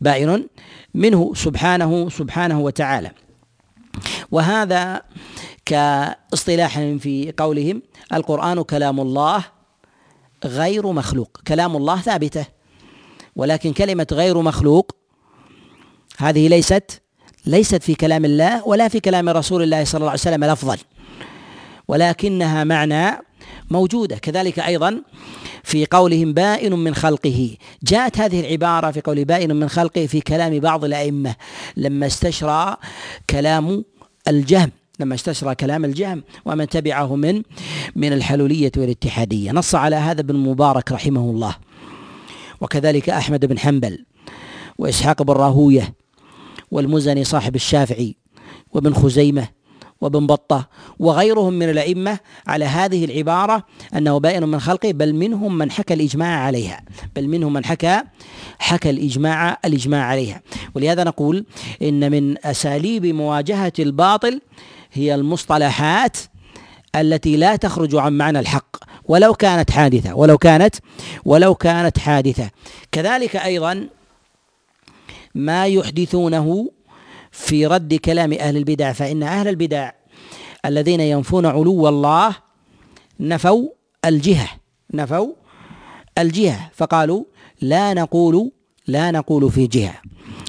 بائن 0.00 0.46
منه 0.94 1.32
سبحانه 1.34 2.08
سبحانه 2.10 2.60
وتعالى. 2.60 3.10
وهذا 4.30 5.02
كاصطلاح 5.64 6.78
في 6.78 7.32
قولهم 7.36 7.82
القرآن 8.12 8.62
كلام 8.62 9.00
الله 9.00 9.44
غير 10.44 10.92
مخلوق 10.92 11.40
كلام 11.46 11.76
الله 11.76 12.00
ثابته 12.00 12.46
ولكن 13.36 13.72
كلمة 13.72 14.06
غير 14.12 14.42
مخلوق 14.42 14.96
هذه 16.18 16.48
ليست 16.48 17.02
ليست 17.46 17.82
في 17.82 17.94
كلام 17.94 18.24
الله 18.24 18.68
ولا 18.68 18.88
في 18.88 19.00
كلام 19.00 19.28
رسول 19.28 19.62
الله 19.62 19.84
صلى 19.84 19.98
الله 19.98 20.10
عليه 20.10 20.20
وسلم 20.20 20.44
لفظا 20.44 20.76
ولكنها 21.88 22.64
معنى 22.64 23.22
موجودة. 23.70 24.16
كذلك 24.16 24.58
أيضا 24.58 25.02
في 25.64 25.86
قولهم 25.86 26.32
بائن 26.32 26.72
من 26.72 26.94
خلقه. 26.94 27.56
جاءت 27.82 28.18
هذه 28.18 28.40
العبارة 28.40 28.90
في 28.90 29.00
قول 29.00 29.24
بائن 29.24 29.56
من 29.56 29.68
خلقه 29.68 30.06
في 30.06 30.20
كلام 30.20 30.60
بعض 30.60 30.84
الأئمة 30.84 31.34
لما 31.76 32.06
استشرى 32.06 32.76
كلام 33.30 33.84
الجهم 34.28 34.70
لما 35.00 35.14
استشرى 35.14 35.54
كلام 35.54 35.84
الجهم 35.84 36.22
ومن 36.44 36.68
تبعه 36.68 37.16
من 37.16 37.42
من 37.96 38.12
الحلولية 38.12 38.72
والاتحادية. 38.76 39.52
نص 39.52 39.74
على 39.74 39.96
هذا 39.96 40.20
ابن 40.20 40.36
مبارك 40.36 40.92
رحمه 40.92 41.30
الله. 41.30 41.56
وكذلك 42.60 43.10
أحمد 43.10 43.46
بن 43.46 43.58
حنبل 43.58 44.04
وإسحاق 44.78 45.22
بن 45.22 45.32
راهوية 45.32 45.94
والمزني 46.70 47.24
صاحب 47.24 47.54
الشافعي 47.54 48.16
وابن 48.72 48.94
خزيمة 48.94 49.48
وابن 50.02 50.26
بطه 50.26 50.68
وغيرهم 50.98 51.52
من 51.52 51.70
الأئمة 51.70 52.18
على 52.46 52.64
هذه 52.64 53.04
العبارة 53.04 53.64
أنه 53.96 54.18
بائن 54.18 54.48
من 54.48 54.60
خلقه 54.60 54.92
بل 54.92 55.14
منهم 55.14 55.58
من 55.58 55.70
حكى 55.70 55.94
الإجماع 55.94 56.38
عليها. 56.38 56.80
بل 57.16 57.28
منهم 57.28 57.52
من 57.52 57.64
حكى 57.64 58.02
حكى 58.58 58.90
الإجماع 58.90 59.58
الإجماع 59.64 60.04
عليها. 60.04 60.42
ولهذا 60.74 61.04
نقول 61.04 61.44
إن 61.82 62.10
من 62.10 62.46
أساليب 62.46 63.06
مواجهة 63.06 63.72
الباطل 63.78 64.40
هي 64.92 65.14
المصطلحات 65.14 66.16
التي 66.96 67.36
لا 67.36 67.56
تخرج 67.56 67.94
عن 67.94 68.12
معنى 68.12 68.38
الحق. 68.38 68.76
ولو 69.04 69.34
كانت 69.34 69.70
حادثة 69.70 70.14
ولو 70.14 70.38
كانت 70.38 70.74
ولو 71.24 71.54
كانت 71.54 71.98
حادثة. 71.98 72.50
كذلك 72.92 73.36
أيضا 73.36 73.88
ما 75.34 75.66
يحدثونه 75.66 76.70
في 77.32 77.66
رد 77.66 77.94
كلام 77.94 78.32
أهل 78.32 78.56
البدع 78.56 78.92
فإن 78.92 79.22
أهل 79.22 79.48
البدع 79.48 79.90
الذين 80.66 81.00
ينفون 81.00 81.46
علو 81.46 81.88
الله 81.88 82.36
نفوا 83.20 83.68
الجهة 84.04 84.48
نفوا 84.94 85.32
الجهة 86.18 86.70
فقالوا 86.74 87.24
لا 87.60 87.94
نقول 87.94 88.52
لا 88.86 89.10
نقول 89.10 89.50
في 89.50 89.66
جهة 89.66 89.94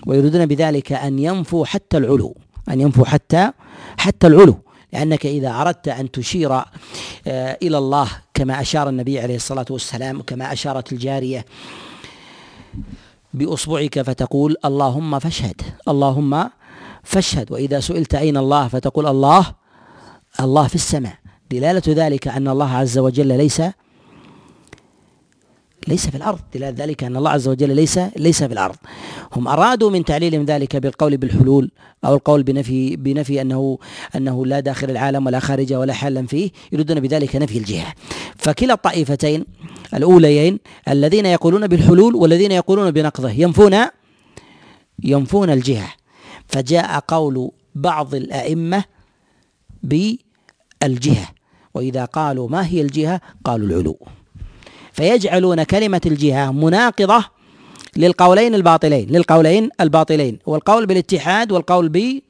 ويريدون 0.08 0.46
بذلك 0.46 0.92
أن 0.92 1.20
ينفوا 1.20 1.66
حتى 1.66 1.98
العلو 1.98 2.38
أن 2.70 2.82
ينفوا 2.82 3.06
حتى 3.06 3.52
حتى 3.98 4.28
العلو 4.28 4.58
لأنك 4.94 5.26
إذا 5.26 5.62
أردت 5.62 5.88
أن 5.88 6.12
تشير 6.12 6.54
آه، 6.54 6.66
إلى 7.64 7.78
الله 7.78 8.08
كما 8.34 8.62
أشار 8.62 8.90
النبي 8.90 9.20
عليه 9.20 9.36
الصلاة 9.36 9.66
والسلام 9.70 10.20
وكما 10.20 10.54
أشارت 10.54 10.94
الجارية 10.94 11.46
بأصبعك 13.34 14.02
فتقول 14.02 14.56
اللهم 14.66 15.20
فاشهد 15.20 15.62
اللهم 15.88 16.50
فاشهد 17.04 17.52
وإذا 17.52 17.80
سئلت 17.80 18.16
أين 18.16 18.38
الله 18.38 18.68
فتقول 18.68 19.08
الله 19.08 19.56
الله 20.40 20.68
في 20.68 20.76
السماء. 20.76 21.16
دلالة 21.52 21.82
ذلك 21.88 22.28
أن 22.28 22.48
الله 22.48 22.70
عز 22.70 22.98
وجل 22.98 23.28
ليس 23.28 23.62
ليس 25.88 26.08
في 26.08 26.18
الأرض. 26.18 26.40
دلالة 26.54 26.86
ذلك 26.86 27.04
أن 27.04 27.16
الله 27.16 27.30
عز 27.30 27.48
وجل 27.48 27.76
ليس 27.76 28.00
ليس 28.16 28.44
في 28.44 28.54
الأرض. 28.54 28.76
هم 29.34 29.48
أرادوا 29.48 29.90
من 29.90 30.06
تعليلهم 30.06 30.46
ذلك 30.46 30.76
بالقول 30.76 31.18
بالحلول 31.18 31.72
أو 32.06 32.16
القول 32.16 32.44
بنفي 32.44 32.96
بنفي 32.96 33.42
أنه 33.42 33.78
أنه 34.16 34.46
لا 34.46 34.60
داخل 34.60 34.90
العالم 34.90 35.26
ولا 35.26 35.40
خارجه 35.40 35.80
ولا 35.80 35.94
حالا 35.94 36.28
فيه 36.28 36.52
يريدون 36.72 37.00
بذلك 37.00 37.36
نفي 37.36 37.58
الجهة. 37.58 37.94
فكلا 38.38 38.74
الطائفتين 38.74 39.46
الأوليين 39.94 40.60
الذين 40.88 41.26
يقولون 41.26 41.68
بالحلول 41.68 42.16
والذين 42.16 42.52
يقولون 42.52 42.92
بنقضه 42.92 43.30
ينفون 43.30 43.76
ينفون 45.04 45.50
الجهة. 45.50 46.03
فجاء 46.48 47.00
قول 47.00 47.52
بعض 47.76 48.16
الأئمة 48.16 48.84
بالجهة 49.84 51.28
وإذا 51.74 52.06
قالوا 52.06 52.50
ما 52.50 52.68
هي 52.68 52.82
الجهة 52.82 53.22
قالوا 53.46 53.68
العلو. 53.68 53.98
فيجعلون 54.92 55.64
كلمة 55.64 56.02
الجهة 56.06 56.52
مناقضة 56.52 57.26
للقولين 57.98 58.56
الباطلين 58.56 59.10
للقولين 59.10 59.70
الباطلين 59.82 60.40
والقول 60.46 60.86
بالاتحاد 60.86 61.52
والقول 61.52 61.90
ب 61.90 62.22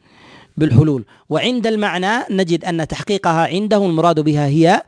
بالحلول. 0.57 1.05
وعند 1.29 1.67
المعنى 1.67 2.23
نجد 2.29 2.65
أن 2.65 2.87
تحقيقها 2.87 3.47
عنده 3.47 3.85
المراد 3.85 4.19
بها 4.19 4.47
هي 4.47 4.81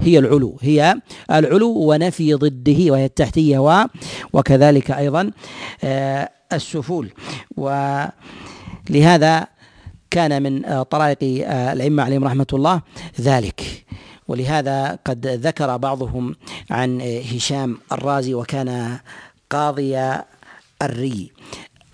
هي 0.00 0.18
العلو 0.18 0.58
هي 0.62 0.94
العلو 1.30 1.72
ونفي 1.76 2.34
ضده 2.34 2.92
وهي 2.92 3.04
التحتية 3.04 3.88
وكذلك 4.32 4.90
أيضا 4.90 5.30
آه، 5.84 6.30
السفول. 6.54 7.12
ولهذا 7.56 9.46
كان 10.10 10.42
من 10.42 10.82
طرائق 10.82 11.46
آه، 11.46 11.72
الأئمة 11.72 12.02
عليهم 12.02 12.24
رحمة 12.24 12.46
الله 12.52 12.82
ذلك. 13.20 13.84
ولهذا 14.28 14.98
قد 15.04 15.26
ذكر 15.26 15.76
بعضهم 15.76 16.36
عن 16.70 17.00
هشام 17.34 17.78
الرازي 17.92 18.34
وكان 18.34 18.98
قاضي 19.50 19.98
الري. 20.82 21.32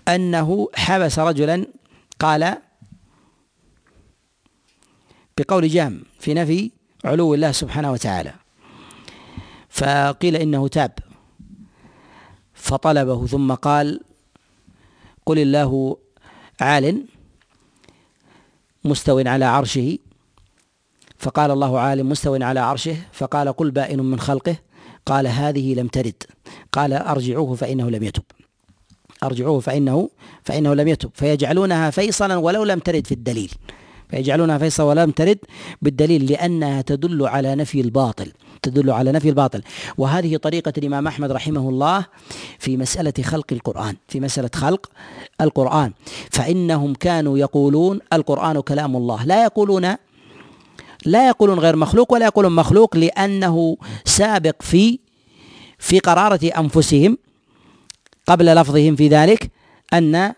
أنه 0.07 0.67
حبس 0.75 1.19
رجلا 1.19 1.65
قال 2.19 2.57
بقول 5.37 5.67
جام 5.67 6.03
في 6.19 6.33
نفي 6.33 6.71
علو 7.05 7.33
الله 7.33 7.51
سبحانه 7.51 7.91
وتعالى. 7.91 8.33
فقيل 9.69 10.35
إنه 10.35 10.67
تاب. 10.67 10.91
فطلبه 12.53 13.27
ثم 13.27 13.53
قال 13.53 14.01
قل 15.25 15.39
الله 15.39 15.97
عال 16.61 17.05
مستو 18.83 19.19
على 19.19 19.45
عرشه 19.45 19.97
فقال 21.17 21.51
الله 21.51 21.79
عالم 21.79 22.09
مستو 22.09 22.35
على 22.35 22.59
عرشه 22.59 22.95
فقال 23.13 23.53
قل 23.53 23.71
بائن 23.71 23.99
من 23.99 24.19
خلقه 24.19 24.55
قال 25.05 25.27
هذه 25.27 25.73
لم 25.73 25.87
ترد 25.87 26.23
قال 26.71 26.93
أرجعوه 26.93 27.55
فإنه 27.55 27.89
لم 27.89 28.03
يتب 28.03 28.23
أرجعوه 29.23 29.59
فإنه 29.59 30.09
فإنه 30.43 30.73
لم 30.73 30.87
يتب 30.87 31.11
فيجعلونها 31.13 31.89
فيصلا 31.89 32.35
ولو 32.35 32.63
لم 32.63 32.79
ترد 32.79 33.07
في 33.07 33.11
الدليل. 33.11 33.51
فيجعلونها 34.11 34.57
فيصلا 34.57 34.85
ولم 34.85 35.11
ترد 35.11 35.39
بالدليل 35.81 36.31
لأنها 36.31 36.81
تدل 36.81 37.27
على 37.27 37.55
نفي 37.55 37.81
الباطل 37.81 38.31
تدل 38.61 38.91
على 38.91 39.11
نفي 39.11 39.29
الباطل. 39.29 39.61
وهذه 39.97 40.37
طريقة 40.37 40.73
الإمام 40.77 41.07
أحمد 41.07 41.31
رحمه 41.31 41.69
الله 41.69 42.05
في 42.59 42.77
مسألة 42.77 43.13
خلق 43.23 43.45
القرآن 43.51 43.95
في 44.07 44.19
مسألة 44.19 44.49
خلق 44.55 44.89
القرآن. 45.41 45.93
فإنهم 46.31 46.93
كانوا 46.93 47.37
يقولون 47.37 47.99
القرآن 48.13 48.59
كلام 48.59 48.95
الله. 48.95 49.25
لا 49.25 49.43
يقولون 49.43 49.95
لا 51.05 51.27
يقولون 51.27 51.59
غير 51.59 51.75
مخلوق 51.75 52.13
ولا 52.13 52.25
يقولون 52.25 52.55
مخلوق 52.55 52.97
لأنه 52.97 53.77
سابق 54.05 54.61
في 54.61 54.99
في 55.79 55.99
قرارة 55.99 56.45
أنفسهم 56.57 57.17
قبل 58.27 58.45
لفظهم 58.55 58.95
في 58.95 59.07
ذلك 59.07 59.51
أن 59.93 60.33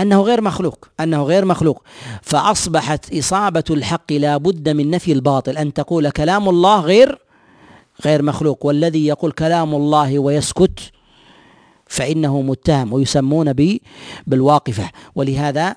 أنه 0.00 0.20
غير 0.20 0.40
مخلوق 0.40 0.88
أنه 1.00 1.22
غير 1.22 1.44
مخلوق. 1.44 1.82
فأصبحت 2.22 3.14
إصابة 3.14 3.64
الحق 3.70 4.12
لا 4.12 4.36
بد 4.36 4.68
من 4.68 4.90
نفي 4.90 5.12
الباطل. 5.12 5.56
أن 5.56 5.72
تقول 5.72 6.10
كلام 6.10 6.48
الله 6.48 6.80
غير 6.80 7.18
غير 8.04 8.22
مخلوق. 8.22 8.66
والذي 8.66 9.06
يقول 9.06 9.32
كلام 9.32 9.74
الله 9.74 10.18
ويسكت 10.18 10.80
فإنه 11.86 12.40
متهم 12.42 12.92
ويسمون 12.92 13.54
بالواقفة. 14.26 14.90
ولهذا 15.14 15.76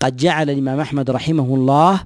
قد 0.00 0.16
جعل 0.16 0.50
الإمام 0.50 0.80
أحمد 0.80 1.10
رحمه 1.10 1.54
الله 1.54 2.00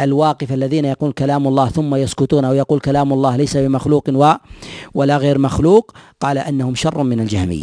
الواقف 0.00 0.52
الذين 0.52 0.84
يقول 0.84 1.12
كلام 1.12 1.48
الله 1.48 1.68
ثم 1.68 1.94
يسكتون 1.94 2.44
أو 2.44 2.54
يقول 2.54 2.80
كلام 2.80 3.12
الله 3.12 3.36
ليس 3.36 3.56
بمخلوق 3.56 4.36
ولا 4.94 5.16
غير 5.16 5.38
مخلوق 5.38 5.92
قال 6.20 6.38
أنهم 6.38 6.74
شر 6.74 7.02
من 7.02 7.20
الجهمية. 7.20 7.56